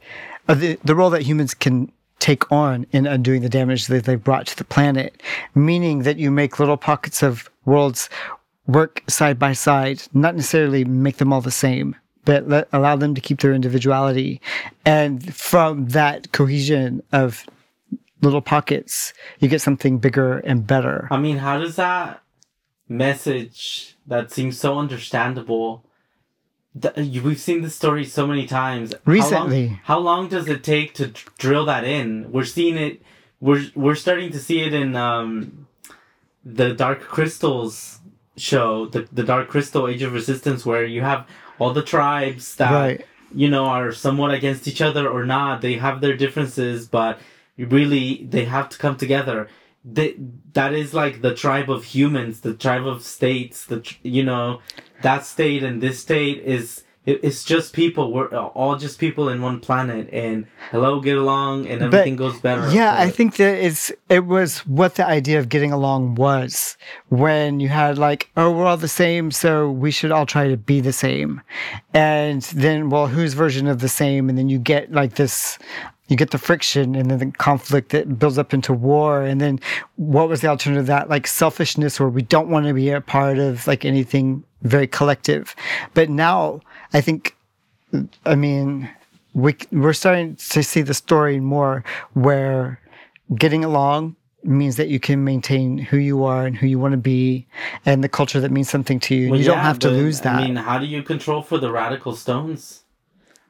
uh, 0.49 0.55
the 0.55 0.79
the 0.85 0.95
role 0.95 1.11
that 1.11 1.23
humans 1.23 1.55
can 1.55 1.91
take 2.19 2.51
on 2.51 2.87
in 2.93 3.07
undoing 3.07 3.43
the 3.43 3.49
damage 3.49 3.87
that 3.87 4.05
they've 4.05 4.23
brought 4.23 4.47
to 4.47 4.57
the 4.57 4.65
planet. 4.65 5.23
Meaning 5.55 6.03
that 6.03 6.19
you 6.19 6.31
make 6.31 6.59
little 6.59 6.77
pockets 6.77 7.23
of 7.23 7.51
worlds 7.65 8.09
work 8.67 9.03
side 9.09 9.39
by 9.39 9.53
side, 9.53 10.03
not 10.13 10.35
necessarily 10.35 10.85
make 10.85 11.19
them 11.19 11.33
all 11.33 11.43
the 11.43 11.51
same, 11.51 11.97
but 12.25 12.49
let, 12.49 12.69
allow 12.73 12.97
them 12.97 13.15
to 13.15 13.21
keep 13.21 13.41
their 13.41 13.53
individuality. 13.53 14.41
And 14.85 15.35
from 15.35 15.89
that 15.89 16.33
cohesion 16.33 17.03
of 17.13 17.45
little 18.23 18.41
pockets, 18.43 19.13
you 19.41 19.49
get 19.49 19.61
something 19.61 19.99
bigger 19.99 20.39
and 20.39 20.67
better. 20.67 21.07
i 21.11 21.19
mean 21.19 21.37
how 21.39 21.59
does 21.59 21.77
that 21.77 22.23
message 22.89 23.97
that 24.07 24.31
seems 24.31 24.59
so 24.59 24.79
understandable 24.79 25.85
th- 26.81 27.23
we've 27.23 27.41
seen 27.41 27.63
this 27.63 27.75
story 27.75 28.05
so 28.05 28.27
many 28.27 28.47
times 28.47 28.93
How 28.93 28.99
long- 28.99 29.15
Recently. 29.15 29.81
how 29.85 29.99
long, 29.99 30.29
does 30.29 30.49
it 30.49 30.63
take 30.63 30.95
to 30.95 31.07
dr- 31.09 31.37
drill 31.39 31.65
that 31.67 31.85
in 31.85 32.31
we're 32.31 32.45
seeing 32.45 32.77
it 32.77 33.03
we're 33.41 33.67
we're 33.75 33.95
starting 33.95 34.31
to 34.33 34.39
see 34.39 34.61
it 34.61 34.73
in 34.75 34.95
um 34.97 35.67
the 36.45 36.75
dark 36.75 37.01
crystals 37.01 38.01
show 38.37 38.87
the, 38.87 39.09
the 39.13 39.23
dark 39.23 39.49
crystal 39.49 39.89
age 39.89 40.03
of 40.03 40.13
resistance 40.13 40.65
where 40.67 40.85
you 40.85 41.01
have 41.03 41.27
all 41.59 41.73
the 41.73 41.83
tribes 41.83 42.57
that 42.57 42.73
Right. 42.73 43.07
you 43.35 43.49
know 43.49 43.67
are 43.67 43.93
somewhat 43.93 44.33
against 44.33 44.67
each 44.69 44.81
other 44.81 45.09
or 45.09 45.25
not 45.25 45.61
they 45.61 45.75
have 45.75 46.01
their 46.01 46.17
differences 46.17 46.87
but 46.87 47.19
really 47.59 48.25
they 48.31 48.45
have 48.45 48.69
to 48.71 48.79
come 48.79 48.97
together 48.97 49.49
they, 49.85 50.15
that 50.55 50.73
is 50.73 50.95
like 50.95 51.21
the 51.21 51.35
tribe 51.35 51.71
of 51.71 51.85
humans 51.85 52.41
the 52.41 52.55
tribe 52.55 52.87
of 52.87 53.03
states 53.03 53.67
the 53.67 53.83
you 54.03 54.23
know 54.25 54.61
that 55.03 55.25
state 55.27 55.63
and 55.63 55.83
this 55.83 55.99
state 56.01 56.39
is 56.57 56.85
it, 57.07 57.21
it's 57.23 57.45
just 57.45 57.73
people 57.73 58.13
we're 58.13 58.33
uh, 58.35 58.47
all 58.49 58.77
just 58.77 58.99
people 58.99 59.29
in 59.29 59.43
one 59.43 59.61
planet 59.61 60.09
and 60.13 60.47
hello 60.71 61.01
get 61.01 61.17
along 61.17 61.67
and 61.67 61.83
everything 61.83 62.17
goes 62.17 62.39
better 62.41 62.71
Yeah, 62.71 62.95
I 62.99 63.11
think 63.11 63.37
that 63.37 63.65
it's 63.65 63.93
it 64.09 64.27
was 64.27 64.61
what 64.67 64.95
the 64.97 65.07
idea 65.07 65.39
of 65.39 65.49
getting 65.49 65.73
along 65.73 66.15
was 66.15 66.77
when 67.09 67.61
you 67.61 67.69
had 67.69 67.99
like, 67.99 68.31
oh, 68.37 68.51
we're 68.51 68.67
all 68.67 68.77
the 68.77 68.89
same, 68.89 69.31
so 69.31 69.71
we 69.71 69.91
should 69.91 70.11
all 70.11 70.27
try 70.27 70.49
to 70.49 70.57
be 70.57 70.81
the 70.81 70.93
same, 70.93 71.41
and 71.93 72.43
then 72.43 72.91
well, 72.91 73.07
whose 73.07 73.35
version 73.35 73.67
of 73.67 73.81
the 73.81 73.89
same, 73.89 74.29
and 74.29 74.39
then 74.39 74.49
you 74.49 74.59
get 74.59 74.93
like 74.93 75.15
this. 75.15 75.59
You 76.09 76.19
get 76.19 76.33
the 76.33 76.39
friction 76.39 76.95
and 76.95 77.11
then 77.11 77.19
the 77.19 77.31
conflict 77.39 77.89
that 77.93 78.19
builds 78.19 78.37
up 78.37 78.53
into 78.53 78.75
war. 78.75 79.23
And 79.23 79.41
then 79.41 79.59
what 79.97 80.29
was 80.29 80.43
the 80.43 80.49
alternative 80.49 80.85
to 80.85 80.89
that? 80.89 81.09
Like 81.09 81.27
selfishness, 81.27 81.99
where 81.99 82.11
we 82.11 82.21
don't 82.21 82.51
want 82.51 82.67
to 82.67 82.75
be 82.75 82.91
a 82.91 83.01
part 83.01 83.39
of 83.39 83.67
like 83.67 83.87
anything 83.87 84.45
very 84.61 84.87
collective. 84.87 85.57
But 85.95 86.11
now 86.11 86.61
I 86.95 87.01
think 87.01 87.37
I 88.25 88.35
mean, 88.35 88.89
we 89.35 89.57
we're 89.73 89.93
starting 89.93 90.37
to 90.37 90.63
see 90.63 90.81
the 90.83 90.95
story 90.95 91.41
more 91.41 91.85
where 92.15 92.81
getting 93.37 93.65
along 93.65 94.17
means 94.43 94.77
that 94.77 94.89
you 94.89 95.01
can 95.01 95.25
maintain 95.25 95.79
who 95.79 95.97
you 95.97 96.25
are 96.25 96.47
and 96.47 96.57
who 96.57 96.67
you 96.67 96.79
want 96.79 96.93
to 96.93 96.99
be, 96.99 97.47
and 97.87 98.05
the 98.05 98.09
culture 98.09 98.41
that 98.41 98.51
means 98.51 98.69
something 98.71 99.01
to 99.01 99.15
you. 99.15 99.31
Well, 99.31 99.39
you 99.41 99.47
don't 99.47 99.59
have 99.59 99.79
to 99.81 99.91
lose 99.91 100.21
that. 100.21 100.37
I 100.37 100.47
mean, 100.47 100.57
how 100.57 100.79
do 100.79 100.87
you 100.87 101.03
control 101.03 101.43
for 101.43 101.59
the 101.59 101.71
radical 101.73 102.15
stones? 102.15 102.83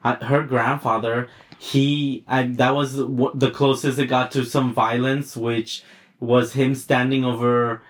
Uh, 0.03 0.15
Her 0.23 0.43
grandfather, 0.43 1.27
he, 1.59 2.23
I, 2.27 2.43
that 2.43 2.75
was 2.75 2.95
the 2.95 3.51
closest 3.53 3.99
it 3.99 4.05
got 4.07 4.31
to 4.31 4.45
some 4.45 4.73
violence, 4.73 5.35
which 5.35 5.83
was 6.19 6.53
him 6.53 6.75
standing 6.75 7.25
over 7.25 7.81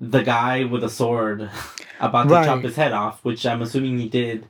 the 0.00 0.22
guy 0.22 0.64
with 0.64 0.82
a 0.84 0.88
sword 0.90 1.50
about 2.00 2.28
to 2.28 2.34
Right. 2.34 2.46
chop 2.46 2.62
his 2.62 2.76
head 2.76 2.92
off, 2.92 3.24
which 3.24 3.44
I'm 3.44 3.60
assuming 3.60 3.98
he 3.98 4.08
did. 4.08 4.46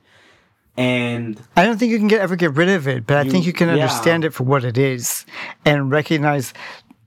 And 0.79 1.37
I 1.57 1.65
don't 1.65 1.77
think 1.77 1.91
you 1.91 1.97
can 1.97 2.07
get, 2.07 2.21
ever 2.21 2.37
get 2.37 2.53
rid 2.53 2.69
of 2.69 2.87
it, 2.87 3.05
but 3.05 3.17
I 3.17 3.29
think 3.29 3.45
you 3.45 3.51
can 3.51 3.67
yeah. 3.67 3.73
understand 3.73 4.23
it 4.23 4.33
for 4.33 4.45
what 4.45 4.63
it 4.63 4.77
is 4.77 5.25
and 5.65 5.91
recognize 5.91 6.53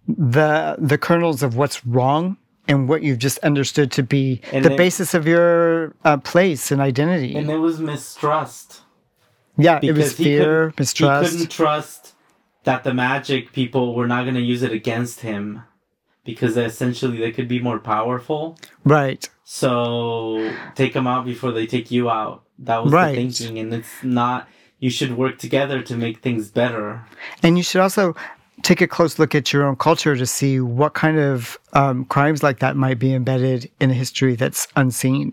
the 0.06 0.76
the 0.78 0.98
kernels 0.98 1.42
of 1.42 1.56
what's 1.56 1.84
wrong 1.86 2.36
and 2.68 2.86
what 2.86 3.02
you've 3.02 3.18
just 3.18 3.38
understood 3.38 3.90
to 3.92 4.02
be 4.02 4.42
And 4.52 4.62
the 4.62 4.68
then- 4.68 4.76
basis 4.76 5.14
of 5.14 5.26
your 5.26 5.94
uh, 6.04 6.18
place 6.18 6.70
and 6.70 6.82
identity. 6.82 7.34
and 7.34 7.50
it 7.50 7.56
was 7.56 7.80
mistrust. 7.80 8.82
yeah, 9.56 9.80
it 9.82 9.92
was 9.92 10.12
because 10.12 10.16
he 10.18 10.24
fear, 10.24 10.74
mistrust. 10.78 11.32
He 11.32 11.38
couldn't 11.38 11.50
trust 11.50 12.12
that 12.64 12.84
the 12.84 12.92
magic 12.92 13.52
people 13.54 13.94
were 13.94 14.06
not 14.06 14.24
going 14.24 14.34
to 14.34 14.42
use 14.42 14.62
it 14.62 14.72
against 14.72 15.20
him 15.20 15.62
because 16.24 16.56
essentially 16.56 17.18
they 17.18 17.32
could 17.32 17.48
be 17.48 17.60
more 17.60 17.78
powerful. 17.78 18.58
Right. 18.84 19.28
So 19.44 20.52
take 20.74 20.92
them 20.94 21.06
out 21.06 21.24
before 21.24 21.52
they 21.52 21.66
take 21.66 21.90
you 21.90 22.10
out. 22.10 22.44
That 22.58 22.84
was 22.84 22.92
Right. 22.92 23.14
the 23.14 23.28
thinking, 23.28 23.58
and 23.58 23.74
it's 23.74 24.02
not. 24.02 24.48
You 24.78 24.90
should 24.90 25.16
work 25.16 25.38
together 25.38 25.82
to 25.82 25.96
make 25.96 26.18
things 26.22 26.50
better. 26.50 27.04
And 27.42 27.56
you 27.56 27.62
should 27.62 27.80
also 27.80 28.14
take 28.62 28.80
a 28.80 28.86
close 28.86 29.18
look 29.18 29.34
at 29.34 29.52
your 29.52 29.64
own 29.64 29.76
culture 29.76 30.16
to 30.16 30.26
see 30.26 30.60
what 30.60 30.94
kind 30.94 31.18
of 31.18 31.58
um, 31.72 32.04
crimes 32.04 32.42
like 32.42 32.60
that 32.60 32.76
might 32.76 32.98
be 32.98 33.12
embedded 33.14 33.70
in 33.80 33.90
a 33.90 33.94
history 33.94 34.36
that's 34.36 34.68
unseen. 34.76 35.32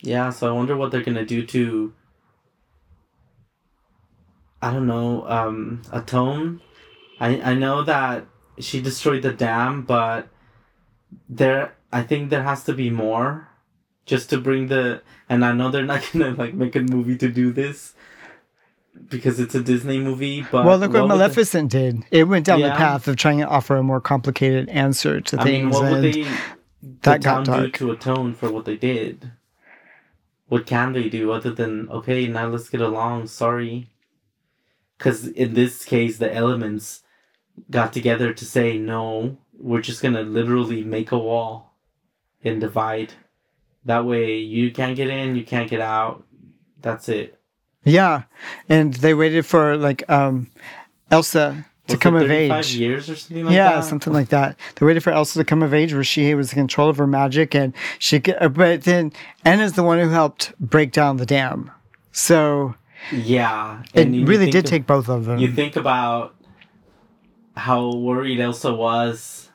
Yeah, 0.00 0.30
so 0.30 0.48
I 0.48 0.52
wonder 0.52 0.76
what 0.76 0.90
they're 0.90 1.02
gonna 1.02 1.24
do 1.24 1.44
to. 1.46 1.92
I 4.62 4.72
don't 4.72 4.86
know. 4.86 5.26
Um, 5.28 5.82
atone. 5.92 6.60
I 7.20 7.40
I 7.52 7.54
know 7.54 7.82
that 7.82 8.26
she 8.58 8.80
destroyed 8.80 9.22
the 9.22 9.32
dam, 9.32 9.82
but 9.82 10.28
there. 11.28 11.74
I 11.92 12.02
think 12.02 12.30
there 12.30 12.42
has 12.42 12.64
to 12.64 12.74
be 12.74 12.90
more, 12.90 13.48
just 14.04 14.28
to 14.30 14.38
bring 14.38 14.68
the. 14.68 15.02
And 15.28 15.44
I 15.44 15.52
know 15.52 15.70
they're 15.70 15.84
not 15.84 16.02
gonna 16.12 16.30
like 16.30 16.54
make 16.54 16.76
a 16.76 16.80
movie 16.80 17.16
to 17.18 17.28
do 17.28 17.52
this, 17.52 17.94
because 19.08 19.40
it's 19.40 19.54
a 19.54 19.62
Disney 19.62 19.98
movie. 19.98 20.42
But 20.50 20.66
well, 20.66 20.78
look 20.78 20.92
what, 20.92 21.02
they- 21.02 21.08
Maleficent 21.08 21.70
did. 21.70 22.04
It 22.10 22.24
went 22.24 22.44
down 22.46 22.60
the 22.60 22.70
path 22.70 23.08
of 23.08 23.16
trying 23.16 23.38
to 23.38 23.46
offer 23.46 23.76
a 23.76 23.82
more 23.82 24.00
complicated 24.00 24.68
answer 24.68 25.20
to 25.20 25.40
I 25.40 25.44
things. 25.44 25.62
mean, 25.64 25.70
what 25.70 25.82
would 25.90 26.04
and 26.04 26.14
they 26.14 26.22
that 27.02 27.22
the 27.22 27.24
got 27.24 27.44
do 27.44 27.50
dark. 27.52 27.72
to 27.78 27.90
atone 27.92 28.34
for 28.34 28.50
what 28.50 28.64
they 28.64 28.76
did? 28.76 29.32
What 30.48 30.66
can 30.66 30.92
they 30.92 31.08
do 31.08 31.32
other 31.32 31.50
than 31.50 31.88
okay, 31.88 32.26
now 32.28 32.46
let's 32.48 32.68
get 32.68 32.80
along? 32.80 33.26
Sorry, 33.28 33.88
because 34.98 35.26
in 35.26 35.54
this 35.54 35.84
case, 35.84 36.18
the 36.18 36.32
elements 36.32 37.02
got 37.70 37.92
together 37.92 38.32
to 38.32 38.44
say 38.44 38.78
no. 38.78 39.36
We're 39.58 39.80
just 39.80 40.02
gonna 40.02 40.22
literally 40.22 40.84
make 40.84 41.12
a 41.12 41.18
wall 41.18 41.74
and 42.44 42.60
divide. 42.60 43.14
That 43.84 44.04
way, 44.04 44.36
you 44.38 44.70
can't 44.72 44.96
get 44.96 45.08
in, 45.08 45.36
you 45.36 45.44
can't 45.44 45.70
get 45.70 45.80
out. 45.80 46.24
That's 46.82 47.08
it. 47.08 47.38
Yeah, 47.84 48.24
and 48.68 48.94
they 48.94 49.14
waited 49.14 49.46
for 49.46 49.76
like 49.76 50.08
um, 50.10 50.50
Elsa 51.10 51.64
to 51.86 51.92
Was 51.94 52.00
come 52.00 52.16
of 52.16 52.30
age. 52.30 52.74
years 52.74 53.08
or 53.08 53.14
something 53.14 53.44
like 53.46 53.54
yeah, 53.54 53.74
that. 53.76 53.84
something 53.84 54.12
like 54.12 54.28
that. 54.30 54.56
They 54.74 54.84
waited 54.86 55.04
for 55.04 55.10
Elsa 55.12 55.38
to 55.38 55.44
come 55.44 55.62
of 55.62 55.72
age, 55.72 55.94
where 55.94 56.02
she 56.04 56.34
was 56.34 56.52
in 56.52 56.56
control 56.56 56.88
of 56.90 56.98
her 56.98 57.06
magic, 57.06 57.54
and 57.54 57.72
she. 58.00 58.18
Could, 58.20 58.36
uh, 58.40 58.48
but 58.48 58.82
then 58.82 59.12
Anna's 59.44 59.74
the 59.74 59.84
one 59.84 59.98
who 60.00 60.08
helped 60.08 60.52
break 60.60 60.90
down 60.92 61.16
the 61.18 61.26
dam, 61.26 61.70
so 62.12 62.74
Yeah, 63.12 63.82
it 63.94 64.08
really 64.26 64.50
did 64.50 64.64
of- 64.64 64.70
take 64.70 64.86
both 64.86 65.08
of 65.08 65.24
them. 65.26 65.38
You 65.38 65.52
think 65.52 65.76
about 65.76 66.34
how 67.56 67.90
worried 67.94 68.40
Elsa 68.40 68.72
was 68.72 69.50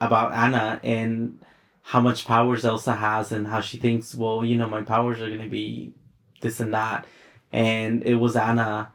about 0.00 0.32
Anna 0.32 0.80
and 0.82 1.38
how 1.82 2.00
much 2.00 2.26
powers 2.26 2.64
Elsa 2.64 2.94
has 2.94 3.32
and 3.32 3.46
how 3.46 3.60
she 3.60 3.78
thinks, 3.78 4.14
well, 4.14 4.44
you 4.44 4.56
know, 4.56 4.68
my 4.68 4.82
powers 4.82 5.20
are 5.20 5.28
going 5.28 5.42
to 5.42 5.48
be 5.48 5.92
this 6.40 6.60
and 6.60 6.74
that. 6.74 7.06
And 7.52 8.02
it 8.04 8.16
was 8.16 8.36
Anna 8.36 8.92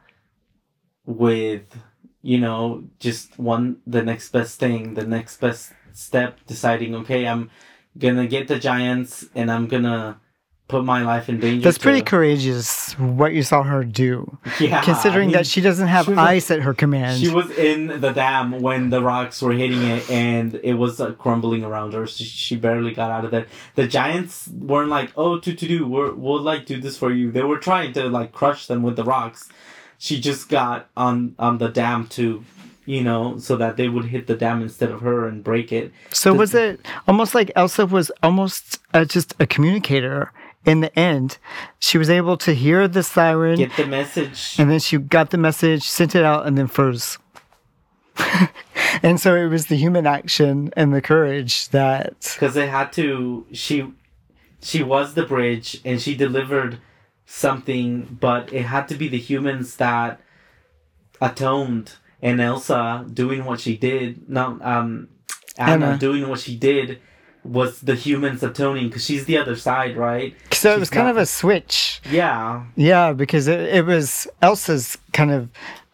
with, 1.04 1.76
you 2.22 2.38
know, 2.38 2.84
just 3.00 3.38
one, 3.38 3.78
the 3.86 4.02
next 4.02 4.30
best 4.30 4.58
thing, 4.58 4.94
the 4.94 5.06
next 5.06 5.40
best 5.40 5.72
step, 5.92 6.38
deciding, 6.46 6.94
okay, 6.94 7.26
I'm 7.26 7.50
going 7.98 8.16
to 8.16 8.26
get 8.26 8.48
the 8.48 8.58
giants 8.58 9.26
and 9.34 9.50
I'm 9.50 9.68
going 9.68 9.84
to 9.84 10.16
put 10.68 10.84
my 10.84 11.02
life 11.02 11.28
in 11.28 11.38
danger. 11.38 11.62
That's 11.62 11.78
pretty 11.78 12.00
to- 12.00 12.04
courageous 12.04 12.92
what 12.98 13.32
you 13.32 13.42
saw 13.44 13.62
her 13.62 13.84
do, 13.84 14.36
Yeah. 14.58 14.80
considering 14.82 15.28
I 15.28 15.30
mean, 15.30 15.36
that 15.36 15.46
she 15.46 15.60
doesn't 15.60 15.86
have 15.86 16.06
she 16.06 16.14
like- 16.14 16.28
ice 16.28 16.50
at 16.50 16.60
her 16.62 16.74
command. 16.74 17.20
She 17.20 17.28
was 17.28 17.50
in 17.52 18.00
the 18.00 18.10
dam 18.12 18.60
when 18.60 18.90
the 18.90 19.00
rocks 19.02 19.40
were 19.40 19.52
hitting 19.52 19.82
it, 19.82 20.10
and 20.10 20.58
it 20.64 20.74
was 20.74 21.00
uh, 21.00 21.12
crumbling 21.12 21.62
around 21.62 21.92
her. 21.94 22.06
So 22.08 22.24
she 22.24 22.56
barely 22.56 22.92
got 22.92 23.10
out 23.12 23.24
of 23.24 23.30
there. 23.30 23.46
The 23.76 23.86
giants 23.86 24.48
weren't 24.48 24.90
like, 24.90 25.12
"Oh, 25.16 25.38
to 25.38 25.54
to 25.54 25.66
do, 25.68 25.86
we're, 25.86 26.12
we'll 26.12 26.42
like 26.42 26.66
do 26.66 26.80
this 26.80 26.96
for 26.98 27.12
you." 27.12 27.30
They 27.30 27.42
were 27.44 27.58
trying 27.58 27.92
to 27.92 28.08
like 28.08 28.32
crush 28.32 28.66
them 28.66 28.82
with 28.82 28.96
the 28.96 29.04
rocks. 29.04 29.48
She 29.98 30.20
just 30.20 30.48
got 30.48 30.88
on 30.96 31.36
on 31.38 31.58
the 31.58 31.68
dam 31.68 32.08
to, 32.08 32.44
you 32.86 33.02
know, 33.04 33.38
so 33.38 33.56
that 33.56 33.76
they 33.76 33.88
would 33.88 34.06
hit 34.06 34.26
the 34.26 34.34
dam 34.34 34.62
instead 34.62 34.90
of 34.90 35.00
her 35.00 35.28
and 35.28 35.44
break 35.44 35.70
it. 35.72 35.92
So 36.10 36.32
the- 36.32 36.38
was 36.40 36.54
it 36.54 36.80
almost 37.06 37.36
like 37.36 37.52
Elsa 37.54 37.86
was 37.86 38.10
almost 38.22 38.80
uh, 38.94 39.04
just 39.04 39.32
a 39.38 39.46
communicator 39.46 40.32
in 40.66 40.80
the 40.80 40.96
end? 40.98 41.38
She 41.78 41.96
was 41.96 42.10
able 42.10 42.36
to 42.38 42.52
hear 42.54 42.86
the 42.88 43.02
siren, 43.02 43.56
Get 43.58 43.76
the 43.76 43.86
message. 43.86 44.56
and 44.58 44.70
then 44.70 44.80
she 44.80 44.98
got 44.98 45.30
the 45.30 45.38
message, 45.38 45.84
sent 45.84 46.14
it 46.14 46.24
out, 46.24 46.46
and 46.46 46.58
then 46.58 46.66
froze. 46.66 47.18
and 49.02 49.20
so 49.20 49.34
it 49.36 49.46
was 49.48 49.66
the 49.66 49.76
human 49.76 50.06
action 50.06 50.70
and 50.76 50.92
the 50.94 51.02
courage 51.02 51.68
that. 51.68 52.32
because 52.34 52.54
they 52.54 52.66
had 52.66 52.90
to 52.94 53.46
she 53.52 53.92
she 54.62 54.82
was 54.82 55.12
the 55.14 55.22
bridge 55.24 55.80
and 55.84 56.00
she 56.00 56.14
delivered 56.16 56.78
something 57.26 58.16
but 58.20 58.50
it 58.54 58.62
had 58.62 58.88
to 58.88 58.94
be 58.94 59.06
the 59.08 59.18
humans 59.18 59.76
that 59.76 60.18
atoned 61.20 61.92
and 62.22 62.40
elsa 62.40 63.04
doing 63.12 63.44
what 63.44 63.60
she 63.60 63.76
did 63.76 64.28
not 64.30 64.64
um 64.64 65.08
anna, 65.58 65.86
Anna. 65.88 65.98
doing 65.98 66.26
what 66.28 66.40
she 66.40 66.56
did 66.56 66.98
was 67.48 67.80
the 67.80 67.94
humans 67.94 68.42
atoning 68.42 68.88
because 68.88 69.04
she's 69.04 69.24
the 69.26 69.36
other 69.38 69.56
side 69.56 69.96
right 69.96 70.34
So 70.52 70.70
it 70.70 70.74
She's 70.74 70.80
was 70.80 70.90
kind 70.90 71.06
not- 71.06 71.12
of 71.12 71.16
a 71.18 71.26
switch. 71.26 72.00
yeah 72.10 72.64
Yeah, 72.76 73.12
because 73.12 73.48
it, 73.48 73.60
it 73.60 73.84
was 73.86 74.26
Elsa's 74.42 74.96
kind 75.12 75.30
of 75.30 75.48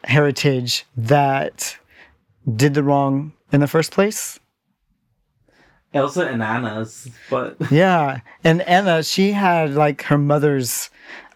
heritage 0.05 0.85
that 0.97 1.77
did 2.57 2.75
the 2.75 2.83
wrong 2.83 3.33
in 3.53 3.61
the 3.61 3.69
first 3.69 3.93
place. 3.93 4.39
elsa 5.95 6.27
and 6.27 6.43
anna's 6.43 7.09
but 7.31 7.57
Yeah. 7.71 8.21
And 8.45 8.63
Anna, 8.63 9.03
she 9.03 9.33
had 9.33 9.75
like 9.75 10.03
her 10.05 10.19
mother's 10.19 10.91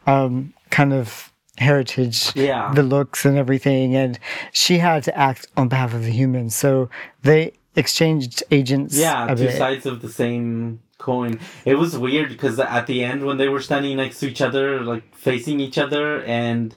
um, 0.07 0.53
kind 0.71 0.93
of 0.93 1.33
heritage, 1.59 2.35
Yeah. 2.35 2.73
the 2.75 2.83
looks 2.83 3.25
and 3.25 3.37
everything. 3.39 3.95
And 3.95 4.19
she 4.53 4.79
had 4.79 5.03
to 5.05 5.17
act 5.17 5.47
on 5.57 5.69
behalf 5.69 5.95
of 5.95 6.03
the 6.03 6.11
humans. 6.11 6.55
So 6.55 6.89
they 7.23 7.53
exchanged 7.77 8.43
agents. 8.51 8.97
Yeah, 8.97 9.27
a 9.27 9.37
two 9.37 9.45
bit. 9.45 9.57
sides 9.57 9.87
of 9.87 10.03
the 10.03 10.09
same 10.09 10.81
coin. 10.99 11.39
It 11.65 11.75
was 11.75 11.97
weird 11.97 12.31
because 12.31 12.59
at 12.59 12.87
the 12.87 13.05
end, 13.05 13.25
when 13.25 13.37
they 13.37 13.49
were 13.49 13.61
standing 13.61 13.97
next 13.97 14.21
to 14.21 14.29
each 14.29 14.41
other, 14.41 14.81
like 14.81 15.15
facing 15.15 15.61
each 15.61 15.79
other, 15.79 16.23
and 16.25 16.75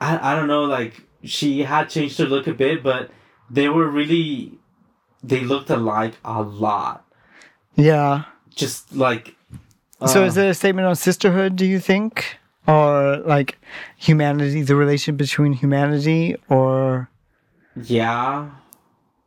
I, 0.00 0.32
I 0.32 0.34
don't 0.36 0.48
know, 0.48 0.64
like 0.64 1.02
she 1.24 1.62
had 1.62 1.88
changed 1.88 2.18
her 2.18 2.26
look 2.26 2.46
a 2.46 2.54
bit, 2.54 2.82
but 2.82 3.10
they 3.50 3.68
were 3.68 3.88
really, 3.88 4.52
they 5.22 5.40
looked 5.40 5.70
alike 5.70 6.14
a 6.24 6.42
lot. 6.42 7.04
Yeah. 7.74 8.24
Just 8.54 8.94
like. 8.94 9.34
so 10.06 10.22
uh, 10.22 10.26
is 10.26 10.36
it 10.36 10.46
a 10.46 10.54
statement 10.54 10.86
on 10.86 10.96
sisterhood, 10.96 11.56
do 11.56 11.64
you 11.66 11.80
think? 11.80 12.38
Or 12.66 13.16
like 13.24 13.58
humanity, 13.96 14.62
the 14.62 14.76
relation 14.76 15.16
between 15.16 15.54
humanity 15.54 16.36
or. 16.48 17.08
Yeah. 17.74 18.50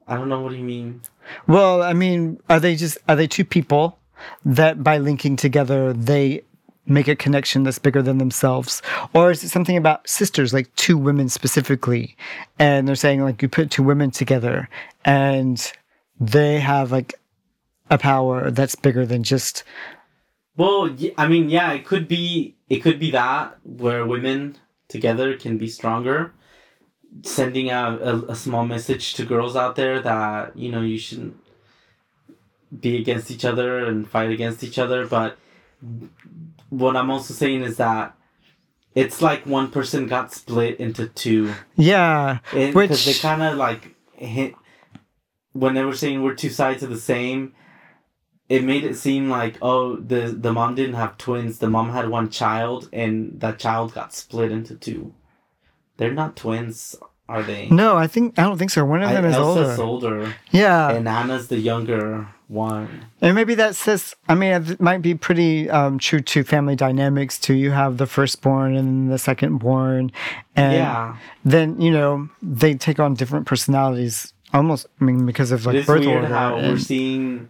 I 0.07 0.15
don't 0.15 0.29
know 0.29 0.41
what 0.41 0.51
do 0.51 0.57
you 0.57 0.63
mean. 0.63 1.01
Well, 1.47 1.81
I 1.81 1.93
mean, 1.93 2.39
are 2.49 2.59
they 2.59 2.75
just 2.75 2.97
are 3.07 3.15
they 3.15 3.27
two 3.27 3.45
people 3.45 3.97
that 4.43 4.83
by 4.83 4.97
linking 4.97 5.35
together 5.35 5.93
they 5.93 6.43
make 6.87 7.07
a 7.07 7.15
connection 7.15 7.63
that's 7.63 7.79
bigger 7.79 8.01
than 8.01 8.19
themselves, 8.19 8.81
or 9.13 9.31
is 9.31 9.43
it 9.43 9.49
something 9.49 9.77
about 9.77 10.07
sisters, 10.07 10.53
like 10.53 10.73
two 10.75 10.97
women 10.97 11.29
specifically, 11.29 12.15
and 12.59 12.87
they're 12.87 12.95
saying 12.95 13.23
like 13.23 13.41
you 13.41 13.49
put 13.49 13.71
two 13.71 13.83
women 13.83 14.11
together 14.11 14.69
and 15.03 15.73
they 16.19 16.59
have 16.59 16.91
like 16.91 17.15
a 17.89 17.97
power 17.97 18.51
that's 18.51 18.75
bigger 18.75 19.05
than 19.05 19.23
just 19.23 19.63
Well, 20.57 20.95
i 21.17 21.27
mean, 21.27 21.49
yeah, 21.49 21.73
it 21.73 21.85
could 21.85 22.07
be 22.07 22.55
it 22.69 22.79
could 22.79 22.99
be 22.99 23.11
that 23.11 23.57
where 23.63 24.05
women 24.05 24.57
together 24.87 25.35
can 25.37 25.57
be 25.57 25.67
stronger, 25.67 26.33
sending 27.23 27.69
out 27.69 28.01
a, 28.01 28.31
a 28.31 28.35
small 28.35 28.65
message 28.65 29.13
to 29.15 29.25
girls 29.25 29.55
out 29.55 29.75
there 29.75 30.01
that 30.01 30.55
you 30.57 30.71
know 30.71 30.81
you 30.81 30.97
shouldn't 30.97 31.37
be 32.77 32.97
against 32.97 33.31
each 33.31 33.45
other 33.45 33.85
and 33.85 34.09
fight 34.09 34.31
against 34.31 34.63
each 34.63 34.77
other. 34.77 35.05
But 35.05 35.37
what 36.69 36.95
I'm 36.95 37.09
also 37.09 37.33
saying 37.33 37.63
is 37.63 37.77
that 37.77 38.15
it's 38.93 39.21
like 39.21 39.45
one 39.45 39.71
person 39.71 40.07
got 40.07 40.33
split 40.33 40.79
into 40.79 41.07
two. 41.07 41.53
Yeah, 41.75 42.39
because 42.51 42.89
which 42.89 43.05
they 43.05 43.13
kind 43.13 43.41
of 43.43 43.57
like 43.57 43.95
hit 44.13 44.55
when 45.53 45.73
they 45.73 45.83
were 45.83 45.95
saying 45.95 46.21
we're 46.21 46.35
two 46.35 46.49
sides 46.49 46.83
of 46.83 46.89
the 46.89 46.99
same 46.99 47.53
it 48.47 48.63
made 48.63 48.83
it 48.83 48.95
seem 48.95 49.29
like 49.29 49.57
oh 49.61 49.95
the 49.95 50.27
the 50.27 50.53
mom 50.53 50.75
didn't 50.75 50.95
have 50.95 51.17
twins. 51.17 51.59
The 51.59 51.69
mom 51.69 51.91
had 51.91 52.09
one 52.09 52.29
child 52.29 52.89
and 52.93 53.39
that 53.39 53.59
child 53.59 53.93
got 53.93 54.13
split 54.13 54.51
into 54.51 54.75
two 54.75 55.13
they're 55.97 56.13
not 56.13 56.35
twins 56.35 56.95
are 57.27 57.41
they 57.41 57.67
no, 57.69 57.97
I 57.97 58.05
think 58.07 58.37
I 58.37 58.43
don't 58.43 58.57
think 58.57 58.69
so. 58.71 58.85
One 58.85 59.01
of 59.01 59.09
I- 59.09 59.13
them 59.13 59.25
is 59.25 59.35
Elsa's 59.35 59.79
older. 59.79 60.19
older 60.19 60.35
Yeah, 60.51 60.91
and 60.91 61.07
Anna's 61.07 61.47
the 61.47 61.57
younger 61.59 62.27
one 62.47 63.05
And 63.21 63.33
maybe 63.33 63.55
that 63.55 63.75
says, 63.75 64.13
I 64.29 64.35
mean, 64.35 64.51
it 64.53 64.79
might 64.79 65.01
be 65.01 65.15
pretty 65.15 65.67
um, 65.67 65.97
true 65.97 66.19
to 66.21 66.43
family 66.43 66.75
dynamics 66.75 67.39
too. 67.39 67.55
You 67.55 67.71
have 67.71 67.97
the 67.97 68.05
firstborn 68.05 68.75
and 68.75 69.11
the 69.11 69.15
secondborn. 69.15 70.11
And 70.55 70.73
yeah 70.73 71.17
then, 71.43 71.81
you 71.81 71.89
know, 71.89 72.29
they 72.43 72.75
take 72.75 72.99
on 72.99 73.15
different 73.15 73.47
personalities 73.47 74.31
almost, 74.53 74.85
I 75.01 75.05
mean, 75.05 75.25
because 75.25 75.51
of 75.51 75.65
like 75.65 75.87
birth 75.87 76.05
weird 76.05 76.23
order. 76.23 76.27
how 76.27 76.57
we're 76.57 76.77
seeing 76.77 77.49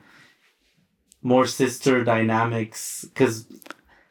more 1.21 1.47
sister 1.47 2.03
dynamics 2.03 3.03
because 3.05 3.47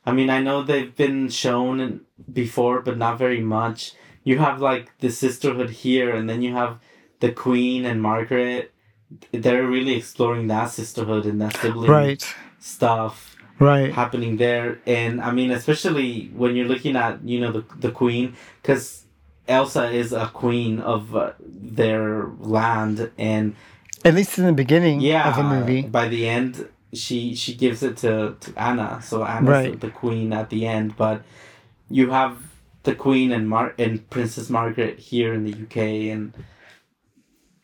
i 0.04 0.10
mean 0.12 0.28
i 0.28 0.40
know 0.42 0.62
they've 0.62 0.96
been 0.96 1.28
shown 1.28 2.00
before 2.32 2.80
but 2.82 2.98
not 2.98 3.16
very 3.18 3.40
much 3.40 3.92
you 4.24 4.38
have 4.38 4.60
like 4.60 4.90
the 4.98 5.10
sisterhood 5.10 5.70
here 5.70 6.10
and 6.14 6.28
then 6.28 6.42
you 6.42 6.54
have 6.54 6.78
the 7.20 7.30
queen 7.30 7.84
and 7.84 8.02
margaret 8.02 8.72
they're 9.32 9.66
really 9.66 9.94
exploring 9.94 10.48
that 10.48 10.70
sisterhood 10.70 11.24
and 11.26 11.40
that 11.40 11.56
sibling 11.58 11.90
right, 11.90 12.34
stuff 12.58 13.36
right. 13.60 13.92
happening 13.92 14.36
there 14.38 14.78
and 14.86 15.20
i 15.20 15.30
mean 15.30 15.50
especially 15.50 16.30
when 16.34 16.56
you're 16.56 16.66
looking 16.66 16.96
at 16.96 17.22
you 17.24 17.38
know 17.40 17.52
the, 17.52 17.64
the 17.78 17.90
queen 17.90 18.34
because 18.60 19.04
elsa 19.46 19.90
is 19.90 20.12
a 20.12 20.26
queen 20.28 20.80
of 20.80 21.14
uh, 21.14 21.32
their 21.46 22.26
land 22.40 23.10
and 23.18 23.54
At 24.04 24.14
least 24.14 24.38
in 24.38 24.46
the 24.46 24.52
beginning 24.52 25.00
yeah 25.00 25.28
of 25.28 25.36
the 25.36 25.42
movie. 25.44 25.82
by 25.82 26.08
the 26.08 26.26
end 26.28 26.68
she 26.94 27.34
she 27.34 27.54
gives 27.54 27.82
it 27.82 27.96
to, 27.98 28.36
to 28.40 28.52
anna 28.56 29.00
so 29.02 29.22
anna's 29.24 29.48
Right. 29.48 29.80
the 29.80 29.90
queen 29.90 30.32
at 30.32 30.48
the 30.50 30.66
end 30.66 30.96
but 30.96 31.22
you 31.90 32.10
have 32.10 32.38
the 32.84 32.94
Queen 32.94 33.32
and 33.32 33.48
Mar 33.48 33.74
and 33.78 34.08
Princess 34.10 34.48
Margaret 34.48 34.98
here 34.98 35.34
in 35.34 35.44
the 35.44 35.52
UK, 35.52 36.12
and 36.14 36.32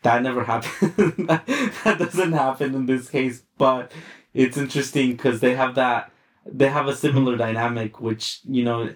that 0.03 0.23
never 0.23 0.45
happened. 0.53 1.29
that 1.29 1.97
doesn't 1.99 2.33
happen 2.33 2.75
in 2.75 2.87
this 2.87 3.09
case, 3.09 3.43
but 3.59 3.93
it's 4.35 4.57
interesting 4.57 5.13
because 5.13 5.41
they 5.41 5.55
have 5.55 5.75
that 5.77 6.11
they 6.47 6.69
have 6.69 6.89
a 6.89 6.97
similar 6.97 7.37
dynamic, 7.37 8.01
which 8.01 8.41
you 8.49 8.65
know, 8.65 8.95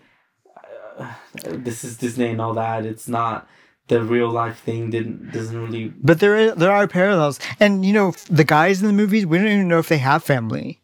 uh, 0.98 1.12
this 1.44 1.84
is 1.84 1.96
Disney 1.98 2.28
and 2.30 2.40
all 2.40 2.54
that. 2.54 2.86
It's 2.86 3.06
not 3.08 3.46
the 3.88 4.02
real 4.02 4.30
life 4.30 4.60
thing. 4.60 4.90
Didn't 4.90 5.30
doesn't 5.32 5.58
really. 5.58 5.88
But 5.88 6.20
there 6.20 6.36
is, 6.36 6.54
there 6.54 6.72
are 6.72 6.88
parallels, 6.88 7.38
and 7.60 7.84
you 7.84 7.92
know 7.92 8.12
the 8.30 8.44
guys 8.44 8.80
in 8.80 8.86
the 8.86 8.94
movies. 8.94 9.26
We 9.26 9.38
don't 9.38 9.46
even 9.48 9.68
know 9.68 9.78
if 9.78 9.88
they 9.88 9.98
have 9.98 10.24
family. 10.24 10.80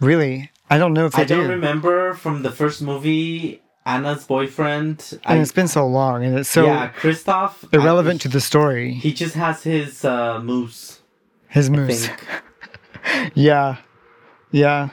Really, 0.00 0.50
I 0.68 0.76
don't 0.76 0.92
know 0.92 1.06
if 1.06 1.12
they 1.12 1.22
I 1.22 1.24
don't 1.24 1.44
do. 1.44 1.50
remember 1.50 2.14
from 2.14 2.42
the 2.42 2.50
first 2.50 2.82
movie 2.82 3.62
Anna's 3.86 4.24
boyfriend. 4.24 5.18
and 5.24 5.38
I, 5.38 5.42
it's 5.42 5.52
been 5.52 5.68
so 5.68 5.86
long, 5.86 6.24
and 6.24 6.38
it's 6.38 6.48
so 6.48 6.64
yeah, 6.64 6.90
Kristoff. 6.92 7.72
irrelevant 7.72 8.20
I- 8.20 8.24
to 8.24 8.28
the 8.28 8.40
story. 8.40 8.94
He 8.94 9.12
just 9.12 9.34
has 9.34 9.62
his 9.62 10.04
uh, 10.04 10.40
moose. 10.40 11.00
His 11.48 11.70
moose. 11.70 12.08
Yeah, 13.34 13.76
yeah. 14.50 14.88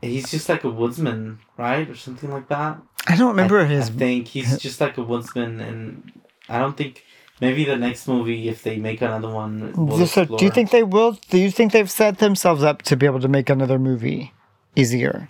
he's 0.00 0.30
just 0.30 0.48
like 0.48 0.62
a 0.62 0.70
woodsman, 0.70 1.40
right, 1.58 1.88
or 1.90 1.96
something 1.96 2.30
like 2.30 2.48
that. 2.48 2.78
I 3.08 3.16
don't 3.16 3.28
remember 3.28 3.60
I, 3.60 3.64
his. 3.64 3.88
I 3.88 3.92
think 3.92 4.28
he's 4.28 4.56
just 4.58 4.80
like 4.80 4.96
a 4.96 5.02
woodsman, 5.02 5.60
and 5.60 6.12
I 6.48 6.60
don't 6.60 6.76
think 6.76 7.04
maybe 7.40 7.64
the 7.64 7.76
next 7.76 8.06
movie, 8.06 8.48
if 8.48 8.62
they 8.62 8.76
make 8.76 9.02
another 9.02 9.28
one, 9.28 9.72
will 9.74 10.06
so, 10.06 10.24
do 10.24 10.44
you 10.44 10.50
think 10.50 10.70
they 10.70 10.84
will? 10.84 11.18
Do 11.28 11.38
you 11.38 11.50
think 11.50 11.72
they've 11.72 11.90
set 11.90 12.18
themselves 12.18 12.62
up 12.62 12.82
to 12.82 12.96
be 12.96 13.04
able 13.04 13.20
to 13.20 13.28
make 13.28 13.50
another 13.50 13.78
movie 13.78 14.32
easier? 14.76 15.28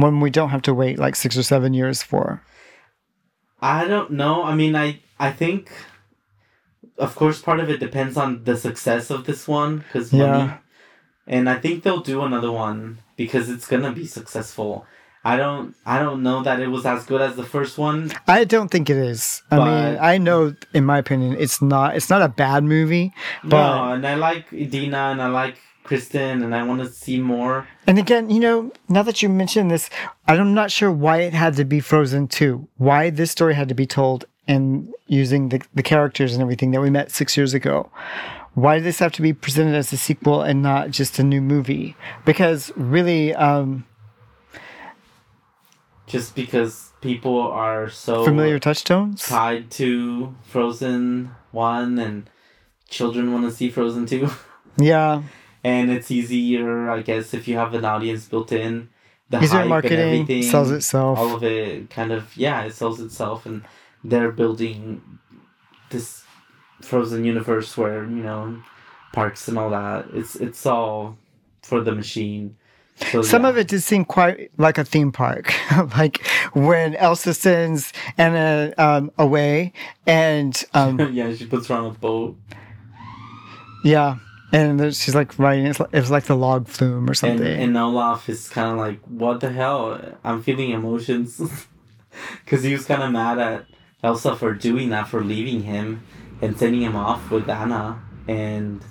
One 0.00 0.20
we 0.20 0.30
don't 0.30 0.50
have 0.50 0.62
to 0.62 0.74
wait 0.74 0.98
like 0.98 1.16
six 1.16 1.36
or 1.36 1.42
seven 1.42 1.74
years 1.74 2.02
for. 2.02 2.42
I 3.60 3.84
don't 3.86 4.12
know. 4.12 4.44
I 4.44 4.54
mean, 4.54 4.76
I 4.76 5.00
I 5.18 5.32
think, 5.32 5.70
of 6.96 7.14
course, 7.16 7.40
part 7.42 7.60
of 7.60 7.68
it 7.68 7.80
depends 7.80 8.16
on 8.16 8.44
the 8.44 8.56
success 8.56 9.10
of 9.10 9.24
this 9.26 9.48
one 9.48 9.78
because 9.78 10.12
money, 10.12 10.44
Yeah. 10.44 10.58
and 11.26 11.50
I 11.50 11.56
think 11.56 11.82
they'll 11.82 12.00
do 12.14 12.22
another 12.22 12.52
one 12.52 12.98
because 13.16 13.48
it's 13.50 13.66
gonna 13.66 13.92
be 13.92 14.06
successful. 14.06 14.86
I 15.24 15.36
don't 15.36 15.74
I 15.84 15.98
don't 15.98 16.22
know 16.22 16.42
that 16.44 16.60
it 16.60 16.68
was 16.68 16.86
as 16.86 17.04
good 17.04 17.20
as 17.20 17.34
the 17.34 17.44
first 17.44 17.76
one. 17.76 18.12
I 18.28 18.44
don't 18.44 18.70
think 18.70 18.88
it 18.88 18.96
is. 18.96 19.42
I 19.50 19.56
mean, 19.58 19.98
I 20.00 20.16
know, 20.18 20.54
in 20.72 20.84
my 20.84 20.98
opinion, 20.98 21.34
it's 21.38 21.60
not. 21.60 21.96
It's 21.96 22.08
not 22.08 22.22
a 22.22 22.28
bad 22.28 22.62
movie, 22.62 23.12
but 23.42 23.58
no, 23.66 23.92
and 23.94 24.06
I 24.06 24.14
like 24.14 24.48
Dina 24.50 25.10
and 25.12 25.20
I 25.20 25.26
like 25.26 25.58
Kristen 25.88 26.42
and 26.42 26.54
I 26.54 26.62
want 26.64 26.80
to 26.80 26.86
see 26.86 27.18
more. 27.18 27.66
And 27.86 27.98
again, 27.98 28.28
you 28.28 28.40
know, 28.40 28.70
now 28.90 29.02
that 29.04 29.22
you 29.22 29.30
mention 29.30 29.68
this, 29.68 29.88
I'm 30.26 30.52
not 30.52 30.70
sure 30.70 30.92
why 30.92 31.22
it 31.22 31.32
had 31.32 31.56
to 31.56 31.64
be 31.64 31.80
Frozen 31.80 32.28
2. 32.28 32.68
Why 32.76 33.08
this 33.08 33.30
story 33.30 33.54
had 33.54 33.70
to 33.70 33.74
be 33.74 33.86
told 33.86 34.26
and 34.46 34.92
using 35.06 35.48
the, 35.48 35.62
the 35.74 35.82
characters 35.82 36.34
and 36.34 36.42
everything 36.42 36.72
that 36.72 36.82
we 36.82 36.90
met 36.90 37.10
six 37.10 37.38
years 37.38 37.54
ago. 37.54 37.90
Why 38.52 38.74
did 38.76 38.84
this 38.84 38.98
have 38.98 39.12
to 39.12 39.22
be 39.22 39.32
presented 39.32 39.74
as 39.74 39.90
a 39.90 39.96
sequel 39.96 40.42
and 40.42 40.62
not 40.62 40.90
just 40.90 41.18
a 41.18 41.22
new 41.22 41.40
movie? 41.40 41.96
Because 42.26 42.70
really, 42.76 43.34
um, 43.34 43.86
Just 46.06 46.34
because 46.34 46.92
people 47.00 47.40
are 47.40 47.88
so 47.88 48.24
familiar 48.26 48.58
touchstones. 48.58 49.24
tied 49.24 49.70
to 49.72 50.34
Frozen 50.44 51.30
one 51.52 51.98
and 51.98 52.28
children 52.90 53.32
want 53.32 53.44
to 53.46 53.50
see 53.50 53.70
Frozen 53.70 54.04
two. 54.04 54.28
Yeah. 54.80 55.22
And 55.64 55.90
it's 55.90 56.10
easier, 56.10 56.90
I 56.90 57.02
guess, 57.02 57.34
if 57.34 57.48
you 57.48 57.56
have 57.56 57.74
an 57.74 57.84
audience 57.84 58.26
built 58.26 58.52
in. 58.52 58.88
The 59.30 59.38
Easier 59.38 59.48
hype 59.48 59.60
and 59.60 59.68
marketing, 59.68 59.98
everything, 59.98 60.42
sells 60.42 60.70
itself. 60.70 61.18
All 61.18 61.34
of 61.34 61.44
it 61.44 61.90
kind 61.90 62.12
of 62.12 62.34
yeah, 62.36 62.62
it 62.62 62.74
sells 62.74 62.98
itself, 62.98 63.44
and 63.44 63.62
they're 64.02 64.32
building 64.32 65.02
this 65.90 66.24
Frozen 66.80 67.24
universe 67.24 67.76
where 67.76 68.04
you 68.04 68.22
know 68.22 68.62
parks 69.12 69.48
and 69.48 69.58
all 69.58 69.70
that. 69.70 70.06
It's 70.14 70.34
it's 70.36 70.64
all 70.64 71.18
for 71.62 71.82
the 71.82 71.92
machine. 71.92 72.56
So, 73.12 73.22
Some 73.22 73.42
yeah. 73.42 73.50
of 73.50 73.58
it 73.58 73.68
did 73.68 73.82
seem 73.82 74.04
quite 74.04 74.50
like 74.58 74.76
a 74.76 74.84
theme 74.84 75.12
park, 75.12 75.54
like 75.96 76.26
when 76.52 76.96
Elsa 76.96 77.32
sends 77.32 77.92
Anna 78.16 78.74
um, 78.76 79.12
away, 79.18 79.72
and 80.06 80.64
um, 80.74 80.98
yeah, 81.12 81.32
she 81.34 81.46
puts 81.46 81.68
her 81.68 81.76
on 81.76 81.86
a 81.86 81.90
boat, 81.90 82.36
Yeah, 83.84 84.16
and 84.52 84.94
she's 84.94 85.14
like 85.14 85.38
writing. 85.38 85.66
It's 85.66 85.80
like, 85.80 85.90
it 85.92 86.00
was 86.00 86.10
like 86.10 86.24
the 86.24 86.36
log 86.36 86.68
flume 86.68 87.04
or 87.04 87.08
and 87.08 87.16
something. 87.16 87.46
and 87.46 87.76
Olaf 87.76 88.28
is 88.28 88.48
kind 88.48 88.70
of 88.72 88.78
like, 88.78 89.00
"What 89.04 89.40
the 89.40 89.50
hell? 89.50 90.00
I'm 90.24 90.42
feeling 90.42 90.70
emotions," 90.70 91.40
because 92.44 92.62
he 92.62 92.72
was 92.72 92.84
kind 92.86 93.02
of 93.02 93.12
mad 93.12 93.38
at 93.38 93.66
Elsa 94.02 94.36
for 94.36 94.54
doing 94.54 94.90
that, 94.90 95.08
for 95.08 95.22
leaving 95.22 95.62
him 95.62 96.02
and 96.40 96.58
sending 96.58 96.82
him 96.82 96.96
off 96.96 97.30
with 97.30 97.48
Anna, 97.48 98.00
and 98.26 98.82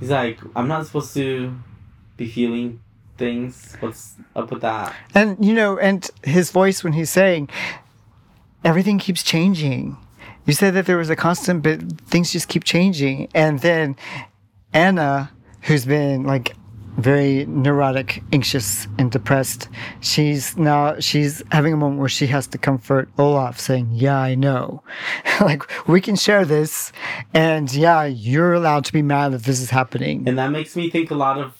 he's 0.00 0.10
like, 0.10 0.38
"I'm 0.54 0.68
not 0.68 0.86
supposed 0.86 1.14
to 1.14 1.54
be 2.16 2.28
feeling 2.28 2.80
things. 3.16 3.76
What's 3.80 4.14
up 4.36 4.50
with 4.50 4.62
that?" 4.62 4.94
And 5.14 5.44
you 5.44 5.54
know, 5.54 5.78
and 5.78 6.08
his 6.22 6.50
voice 6.50 6.84
when 6.84 6.92
he's 6.92 7.10
saying, 7.10 7.48
everything 8.64 8.98
keeps 8.98 9.22
changing. 9.22 9.96
You 10.46 10.52
said 10.52 10.74
that 10.74 10.86
there 10.86 10.96
was 10.96 11.10
a 11.10 11.16
constant, 11.16 11.62
but 11.62 11.80
things 12.02 12.32
just 12.32 12.48
keep 12.48 12.64
changing. 12.64 13.28
And 13.34 13.60
then 13.60 13.96
Anna, 14.74 15.30
who's 15.62 15.86
been 15.86 16.24
like 16.24 16.54
very 16.96 17.46
neurotic, 17.46 18.22
anxious, 18.32 18.86
and 18.98 19.10
depressed, 19.10 19.68
she's 20.00 20.56
now 20.56 20.98
she's 21.00 21.42
having 21.50 21.72
a 21.72 21.76
moment 21.76 22.00
where 22.00 22.08
she 22.08 22.26
has 22.26 22.46
to 22.48 22.58
comfort 22.58 23.08
Olaf, 23.18 23.58
saying, 23.58 23.90
"Yeah, 23.92 24.18
I 24.18 24.34
know, 24.34 24.82
like 25.40 25.62
we 25.88 26.00
can 26.00 26.16
share 26.16 26.44
this, 26.44 26.92
and 27.32 27.72
yeah, 27.72 28.04
you're 28.04 28.52
allowed 28.52 28.84
to 28.86 28.92
be 28.92 29.02
mad 29.02 29.30
that 29.30 29.44
this 29.44 29.60
is 29.60 29.70
happening." 29.70 30.28
And 30.28 30.38
that 30.38 30.50
makes 30.50 30.76
me 30.76 30.90
think 30.90 31.10
a 31.10 31.14
lot 31.14 31.38
of 31.38 31.54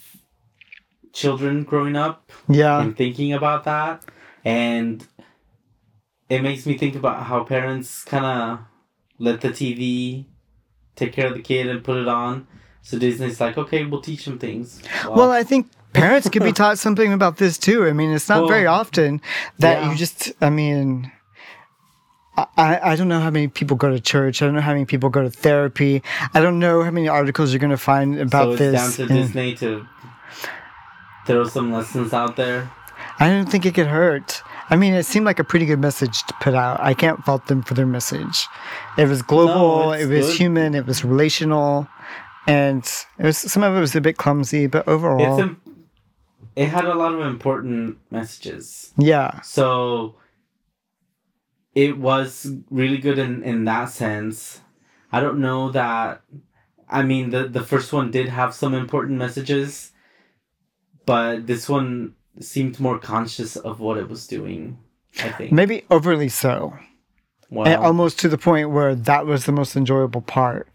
children 1.12 1.62
growing 1.62 1.96
up 1.96 2.32
Yeah, 2.48 2.80
and 2.80 2.96
thinking 2.96 3.32
about 3.32 3.64
that. 3.64 4.04
And 4.44 5.06
it 6.28 6.42
makes 6.42 6.66
me 6.66 6.76
think 6.76 6.96
about 6.96 7.24
how 7.24 7.44
parents 7.44 8.04
kind 8.04 8.24
of 8.26 8.58
let 9.18 9.40
the 9.40 9.48
TV 9.48 10.26
take 10.96 11.12
care 11.12 11.28
of 11.28 11.34
the 11.34 11.42
kid 11.42 11.68
and 11.68 11.82
put 11.82 11.96
it 11.96 12.08
on. 12.08 12.46
So 12.84 12.98
Disney's 12.98 13.40
like, 13.40 13.56
okay, 13.58 13.84
we'll 13.84 14.02
teach 14.02 14.24
them 14.26 14.38
things. 14.38 14.80
Well, 15.08 15.30
I 15.30 15.42
think 15.42 15.70
parents 15.94 16.28
could 16.28 16.42
be 16.42 16.52
taught 16.62 16.78
something 16.78 17.12
about 17.12 17.38
this 17.38 17.58
too. 17.58 17.86
I 17.86 17.92
mean, 17.92 18.10
it's 18.10 18.28
not 18.28 18.40
Well, 18.40 18.48
very 18.48 18.66
often 18.66 19.20
that 19.58 19.82
yeah. 19.82 19.90
you 19.90 19.96
just, 19.96 20.32
I 20.40 20.50
mean, 20.50 21.10
I, 22.36 22.80
I 22.92 22.96
don't 22.96 23.08
know 23.08 23.20
how 23.20 23.30
many 23.30 23.48
people 23.48 23.76
go 23.76 23.90
to 23.90 24.00
church. 24.00 24.42
I 24.42 24.46
don't 24.46 24.54
know 24.54 24.60
how 24.60 24.72
many 24.72 24.84
people 24.84 25.08
go 25.08 25.22
to 25.22 25.30
therapy. 25.30 26.02
I 26.34 26.40
don't 26.40 26.58
know 26.58 26.82
how 26.82 26.90
many 26.90 27.08
articles 27.08 27.52
you're 27.52 27.60
going 27.60 27.70
to 27.70 27.76
find 27.76 28.18
about 28.18 28.44
so 28.44 28.50
it's 28.52 28.58
this. 28.58 28.74
down 28.74 28.92
to 28.92 29.02
and 29.14 29.22
Disney 29.22 29.54
to 29.56 29.88
throw 31.26 31.44
some 31.44 31.72
lessons 31.72 32.12
out 32.12 32.36
there. 32.36 32.70
I 33.18 33.28
don't 33.28 33.46
think 33.50 33.64
it 33.64 33.74
could 33.74 33.86
hurt. 33.86 34.42
I 34.70 34.76
mean, 34.76 34.94
it 34.94 35.04
seemed 35.04 35.26
like 35.26 35.38
a 35.38 35.44
pretty 35.44 35.66
good 35.66 35.78
message 35.78 36.24
to 36.24 36.34
put 36.40 36.54
out. 36.54 36.80
I 36.80 36.94
can't 36.94 37.22
fault 37.24 37.46
them 37.46 37.62
for 37.62 37.74
their 37.74 37.86
message. 37.86 38.48
It 38.98 39.08
was 39.08 39.22
global, 39.22 39.92
it's 39.92 40.04
it 40.04 40.08
was 40.08 40.26
good. 40.26 40.36
human, 40.36 40.74
it 40.74 40.86
was 40.86 41.04
relational, 41.04 41.86
and 42.46 42.84
it 43.18 43.24
was 43.24 43.38
some 43.38 43.62
of 43.62 43.76
it 43.76 43.80
was 43.80 43.94
a 43.96 44.00
bit 44.00 44.16
clumsy, 44.16 44.66
but 44.66 44.86
overall, 44.88 45.20
It's 45.20 45.42
im- 45.42 45.60
it 46.56 46.68
had 46.68 46.84
a 46.84 46.94
lot 46.94 47.12
of 47.14 47.20
important 47.26 47.98
messages. 48.10 48.92
yeah. 48.98 49.40
So 49.42 50.16
it 51.74 51.98
was 51.98 52.46
really 52.70 52.98
good 52.98 53.18
in, 53.18 53.42
in 53.42 53.64
that 53.64 53.86
sense. 53.90 54.60
I 55.10 55.20
don't 55.20 55.38
know 55.40 55.70
that 55.70 56.22
I 56.88 57.02
mean 57.02 57.30
the 57.30 57.48
the 57.48 57.62
first 57.62 57.92
one 57.92 58.10
did 58.10 58.28
have 58.28 58.54
some 58.54 58.74
important 58.74 59.18
messages, 59.18 59.92
but 61.06 61.46
this 61.46 61.68
one 61.68 62.14
seemed 62.40 62.78
more 62.80 62.98
conscious 62.98 63.56
of 63.56 63.80
what 63.80 63.96
it 63.98 64.08
was 64.08 64.26
doing. 64.26 64.78
I 65.22 65.28
think. 65.30 65.52
Maybe 65.52 65.84
overly 65.90 66.28
so. 66.28 66.74
Wow. 67.50 67.64
and 67.64 67.76
almost 67.76 68.18
to 68.20 68.28
the 68.28 68.38
point 68.38 68.70
where 68.70 68.96
that 68.96 69.26
was 69.26 69.44
the 69.44 69.52
most 69.52 69.76
enjoyable 69.76 70.22
part. 70.22 70.66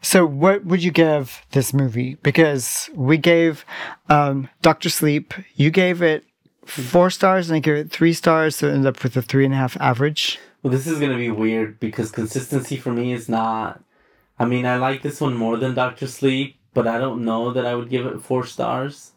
So, 0.00 0.24
what 0.24 0.64
would 0.64 0.82
you 0.82 0.90
give 0.90 1.42
this 1.50 1.74
movie? 1.74 2.16
Because 2.22 2.88
we 2.94 3.18
gave 3.18 3.64
um, 4.08 4.48
Doctor 4.62 4.88
Sleep, 4.90 5.34
you 5.56 5.70
gave 5.70 6.02
it 6.02 6.24
four 6.64 7.10
stars, 7.10 7.50
and 7.50 7.56
I 7.56 7.60
gave 7.60 7.74
it 7.76 7.90
three 7.90 8.12
stars, 8.12 8.56
so 8.56 8.68
it 8.68 8.72
ended 8.72 8.86
up 8.86 9.02
with 9.02 9.16
a 9.16 9.22
three 9.22 9.44
and 9.44 9.54
a 9.54 9.56
half 9.56 9.76
average. 9.80 10.38
Well, 10.62 10.72
this 10.72 10.86
is 10.86 11.00
gonna 11.00 11.16
be 11.16 11.30
weird 11.30 11.80
because 11.80 12.10
consistency 12.10 12.76
for 12.76 12.92
me 12.92 13.12
is 13.12 13.28
not. 13.28 13.82
I 14.38 14.44
mean, 14.44 14.66
I 14.66 14.76
like 14.76 15.02
this 15.02 15.20
one 15.20 15.34
more 15.34 15.56
than 15.56 15.74
Doctor 15.74 16.06
Sleep, 16.06 16.56
but 16.74 16.86
I 16.86 16.98
don't 16.98 17.24
know 17.24 17.52
that 17.52 17.66
I 17.66 17.74
would 17.74 17.90
give 17.90 18.06
it 18.06 18.22
four 18.22 18.46
stars. 18.46 19.12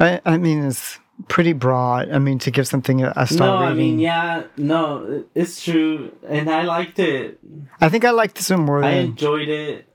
I, 0.00 0.20
I 0.24 0.38
mean, 0.38 0.64
it's 0.64 0.98
pretty 1.28 1.52
broad. 1.52 2.10
I 2.10 2.18
mean, 2.18 2.38
to 2.40 2.50
give 2.50 2.66
something 2.66 3.02
a, 3.02 3.12
a 3.16 3.26
star 3.26 3.46
No, 3.46 3.56
I 3.66 3.74
mean, 3.74 3.98
yeah, 3.98 4.44
no, 4.56 5.24
it's 5.34 5.62
true, 5.64 6.12
and 6.28 6.48
I 6.50 6.62
liked 6.62 6.98
it. 6.98 7.38
I 7.80 7.88
think 7.88 8.04
I 8.04 8.10
liked 8.10 8.36
this 8.36 8.50
one 8.50 8.60
more 8.62 8.82
I 8.84 8.90
than. 8.96 9.04
enjoyed 9.06 9.48
it, 9.48 9.86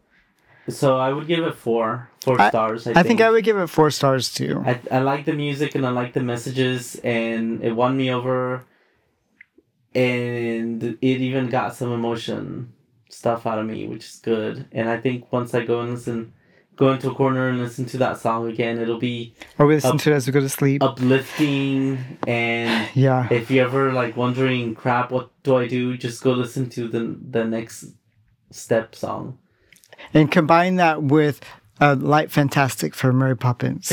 so 0.70 0.98
I 0.98 1.12
would 1.14 1.28
give 1.28 1.44
it 1.46 1.56
four. 1.56 2.10
four 2.24 2.40
I- 2.42 2.50
stars. 2.50 2.88
I, 2.88 3.00
I 3.00 3.04
think 3.04 3.22
I 3.22 3.30
would 3.30 3.44
give 3.44 3.58
it 3.58 3.68
four 3.68 3.90
stars 3.92 4.34
too. 4.34 4.64
I, 4.66 4.80
I 4.92 5.00
like 5.00 5.26
the 5.26 5.34
music 5.34 5.76
and 5.76 5.86
I 5.86 5.90
like 5.92 6.14
the 6.14 6.22
messages 6.24 6.96
and 7.04 7.64
it 7.64 7.72
won 7.74 7.96
me 7.98 8.12
over 8.12 8.66
and 9.96 10.84
it 10.84 10.98
even 11.02 11.50
got 11.50 11.76
some 11.76 11.92
emotion 11.92 12.74
stuff 13.10 13.48
out 13.48 13.58
of 13.58 13.66
me 13.66 13.88
which 13.88 14.06
is 14.06 14.20
good 14.24 14.66
and 14.72 14.90
I 14.90 14.98
think 15.00 15.32
once 15.32 15.54
I 15.56 15.64
go 15.66 15.80
and 15.82 15.92
listen 15.92 16.34
go 16.78 16.92
into 16.94 17.10
a 17.12 17.14
corner 17.16 17.50
and 17.50 17.60
listen 17.60 17.86
to 17.86 17.98
that 17.98 18.18
song 18.20 18.48
again 18.48 18.78
it'll 18.80 19.00
be 19.00 19.34
Or 19.60 19.66
we 19.66 19.76
listen 19.76 19.96
Up- 19.96 20.02
to 20.02 20.12
it 20.12 20.16
as 20.16 20.26
we 20.28 20.32
go 20.34 20.40
to 20.40 20.48
sleep. 20.50 20.82
uplifting 20.84 21.98
and 22.28 22.88
yeah. 22.96 23.28
if 23.32 23.52
you're 23.52 23.66
ever 23.66 23.92
like 23.92 24.16
wondering 24.16 24.74
crap 24.76 25.12
what 25.12 25.32
do 25.44 25.58
I 25.58 25.68
do 25.68 25.98
just 25.98 26.24
go 26.24 26.32
listen 26.32 26.70
to 26.72 26.88
the 26.88 27.18
the 27.30 27.44
next 27.44 27.86
step 28.52 28.96
song 28.96 29.38
and 30.14 30.32
combine 30.32 30.76
that 30.78 31.04
with 31.04 31.42
a 31.82 31.96
light 31.96 32.32
fantastic 32.32 32.96
for 32.96 33.12
Mary 33.12 33.36
Poppins. 33.36 33.92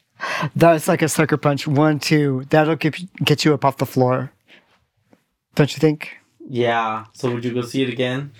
That's 0.56 0.88
like 0.88 1.02
a 1.02 1.08
sucker 1.08 1.36
punch. 1.36 1.66
One, 1.68 1.98
two. 2.00 2.44
That'll 2.50 2.76
get 2.76 2.96
get 3.24 3.44
you 3.44 3.52
up 3.54 3.64
off 3.64 3.76
the 3.78 3.86
floor. 3.86 4.32
Don't 5.54 5.72
you 5.74 5.80
think? 5.80 6.18
yeah 6.48 7.06
so 7.12 7.32
would 7.32 7.44
you 7.44 7.52
go 7.52 7.60
see 7.62 7.82
it 7.82 7.88
again 7.88 8.30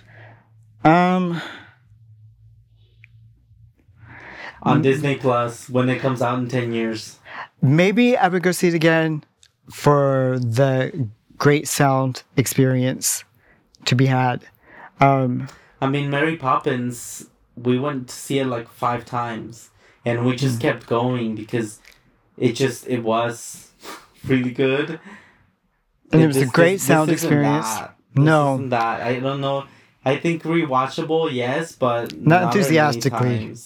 Um, 0.84 1.40
on 4.66 4.82
Disney 4.82 5.16
Plus 5.16 5.68
when 5.68 5.88
it 5.88 6.00
comes 6.00 6.20
out 6.20 6.38
in 6.38 6.48
10 6.48 6.72
years 6.72 7.18
maybe 7.62 8.16
I 8.16 8.28
would 8.28 8.42
go 8.42 8.52
see 8.52 8.68
it 8.68 8.74
again 8.74 9.24
for 9.70 10.38
the 10.40 11.08
great 11.38 11.68
sound 11.68 12.22
experience 12.36 13.24
to 13.86 13.94
be 13.94 14.06
had. 14.06 14.44
Um, 15.00 15.48
I 15.80 15.88
mean, 15.88 16.10
Mary 16.10 16.36
Poppins, 16.36 17.26
we 17.56 17.78
went 17.78 18.08
to 18.08 18.14
see 18.14 18.38
it 18.38 18.46
like 18.46 18.68
five 18.68 19.04
times, 19.04 19.70
and 20.04 20.24
we 20.24 20.36
just 20.36 20.60
kept 20.60 20.86
going 20.86 21.34
because 21.34 21.80
it 22.38 22.52
just 22.52 22.86
it 22.86 23.00
was 23.00 23.70
really 24.24 24.52
good. 24.52 25.00
And 26.12 26.22
it 26.22 26.26
was 26.26 26.36
a 26.36 26.46
great 26.46 26.80
sound 26.80 27.10
experience. 27.10 27.66
that. 27.66 27.96
No. 28.14 28.68
that 28.68 29.02
I 29.02 29.18
don't 29.18 29.40
know. 29.40 29.66
I 30.04 30.16
think 30.16 30.44
rewatchable, 30.44 31.32
yes, 31.32 31.72
but 31.72 32.16
Not 32.16 32.42
many 32.42 32.46
enthusiastically. 32.46 33.56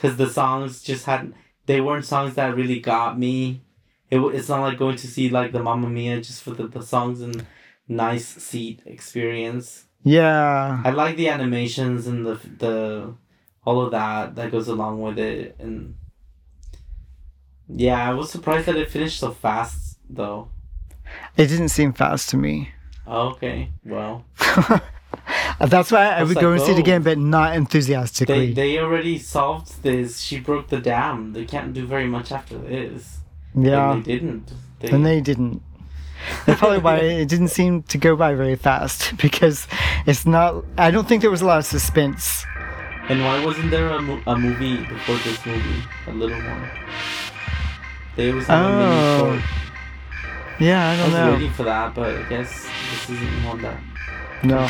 Because 0.00 0.16
the 0.16 0.30
songs 0.30 0.82
just 0.82 1.04
had 1.04 1.34
they 1.66 1.80
weren't 1.80 2.06
songs 2.06 2.34
that 2.36 2.56
really 2.56 2.80
got 2.80 3.18
me. 3.18 3.60
It, 4.10 4.18
it's 4.18 4.48
not 4.48 4.62
like 4.62 4.78
going 4.78 4.96
to 4.96 5.06
see 5.06 5.28
like 5.28 5.52
the 5.52 5.62
Mamma 5.62 5.88
Mia 5.90 6.20
just 6.20 6.42
for 6.42 6.52
the, 6.52 6.66
the 6.66 6.82
songs 6.82 7.20
and 7.20 7.46
nice 7.86 8.26
seat 8.26 8.82
experience. 8.86 9.84
yeah. 10.02 10.80
I 10.84 10.90
like 10.90 11.16
the 11.16 11.28
animations 11.28 12.06
and 12.06 12.24
the 12.24 12.36
the 12.58 13.14
all 13.64 13.82
of 13.82 13.90
that 13.90 14.36
that 14.36 14.50
goes 14.50 14.68
along 14.68 15.02
with 15.02 15.18
it, 15.18 15.54
and 15.58 15.96
yeah, 17.68 18.08
I 18.08 18.14
was 18.14 18.30
surprised 18.30 18.66
that 18.66 18.76
it 18.76 18.90
finished 18.90 19.20
so 19.20 19.32
fast 19.32 19.98
though. 20.08 20.48
It 21.36 21.48
didn't 21.48 21.68
seem 21.68 21.92
fast 21.92 22.30
to 22.30 22.36
me. 22.38 22.70
Okay, 23.06 23.70
well, 23.84 24.24
Uh, 25.60 25.66
that's 25.66 25.92
why 25.92 26.06
I 26.06 26.20
was 26.22 26.30
would 26.30 26.36
like, 26.36 26.42
go 26.42 26.52
and 26.52 26.62
see 26.62 26.72
it 26.72 26.76
oh. 26.76 26.80
again, 26.80 27.02
but 27.02 27.18
not 27.18 27.54
enthusiastically. 27.54 28.52
they 28.52 28.72
they 28.72 28.78
already 28.78 29.18
solved 29.18 29.82
this. 29.82 30.20
She 30.20 30.40
broke 30.40 30.68
the 30.68 30.80
dam. 30.80 31.32
They 31.34 31.44
can't 31.44 31.74
do 31.74 31.86
very 31.86 32.06
much 32.06 32.32
after 32.32 32.56
this. 32.58 33.18
yeah. 33.54 33.92
and 33.92 34.04
they 34.04 34.12
didn't. 34.12 34.52
They, 34.80 34.88
and 34.88 35.04
they 35.04 35.20
didn't. 35.20 35.62
That's 36.46 36.58
probably 36.58 36.78
why 36.78 36.96
it 37.22 37.28
didn't 37.28 37.48
seem 37.48 37.82
to 37.84 37.98
go 37.98 38.16
by 38.16 38.34
very 38.34 38.56
fast 38.56 39.16
because 39.22 39.68
it's 40.06 40.24
not. 40.24 40.64
I 40.78 40.90
don't 40.90 41.06
think 41.06 41.20
there 41.20 41.30
was 41.30 41.42
a 41.42 41.46
lot 41.46 41.58
of 41.58 41.66
suspense. 41.66 42.44
and 43.08 43.22
why 43.22 43.44
wasn't 43.44 43.70
there 43.70 43.88
a, 43.88 44.00
mo- 44.00 44.22
a 44.26 44.36
movie 44.38 44.78
before 44.78 45.16
this 45.16 45.44
movie? 45.44 45.82
A 46.06 46.12
little 46.12 46.40
more. 46.40 46.70
They 48.16 48.32
was 48.32 48.46
have 48.46 48.64
a 48.64 48.68
mini 48.68 49.40
Oh. 49.40 49.42
Yeah, 50.58 50.90
I 50.90 50.92
I 50.92 50.96
don't 50.96 51.00
I 51.00 51.04
was 51.04 51.14
know. 51.14 51.32
waiting 51.32 51.52
for 51.52 51.62
that, 51.64 51.94
but 51.94 52.16
I 52.16 52.22
guess 52.28 52.66
this 52.90 53.10
isn't 53.10 53.44
one 53.44 53.62
that. 53.62 53.80
No. 54.42 54.68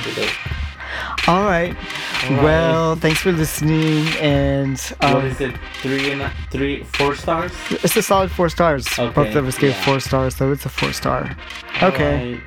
Did 0.91 1.22
it. 1.22 1.28
All 1.28 1.45
right. 1.45 1.76
All 2.24 2.30
right. 2.36 2.43
Well, 2.43 2.97
thanks 2.97 3.20
for 3.20 3.32
listening, 3.32 4.07
and 4.20 4.78
what 5.01 5.14
um, 5.14 5.24
is 5.26 5.41
it? 5.41 5.55
Three 5.82 6.11
and 6.12 6.22
a, 6.22 6.32
three, 6.51 6.84
four 6.84 7.14
stars. 7.14 7.53
it's 7.70 7.97
a 7.97 8.03
solid 8.03 8.30
four 8.30 8.49
stars. 8.49 8.86
Okay, 8.99 9.12
Both 9.14 9.34
of 9.36 9.47
us 9.47 9.59
gave 9.59 9.72
yeah. 9.72 9.84
four 9.84 10.01
stars, 10.01 10.36
so 10.36 10.53
it's 10.53 10.66
a 10.66 10.68
four 10.68 10.93
star. 10.93 11.36
Okay. 11.82 12.34
Alright. 12.34 12.43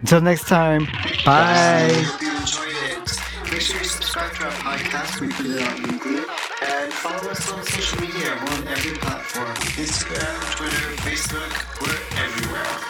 Until 0.00 0.20
next 0.20 0.46
time. 0.46 0.86
Bye. 1.24 1.90
Hope 1.92 2.22
you 2.22 2.36
enjoyed 2.36 2.68
it. 2.68 3.20
Make 3.50 3.60
sure 3.60 3.78
you 3.78 3.84
subscribe 3.84 4.32
to 4.34 4.44
our 4.44 4.52
podcast. 4.52 5.20
We 5.20 5.28
put 5.28 5.46
it 5.46 5.62
out 5.62 5.78
weekly. 5.80 6.18
And 6.62 6.92
follow 6.92 7.30
us 7.30 7.52
on 7.52 7.64
social 7.64 8.00
media. 8.00 8.38
We're 8.40 8.56
on 8.56 8.68
every 8.68 8.96
platform. 8.98 9.54
Instagram, 9.76 10.56
Twitter, 10.56 10.96
Facebook. 11.02 11.80
We're 11.80 12.22
everywhere. 12.24 12.85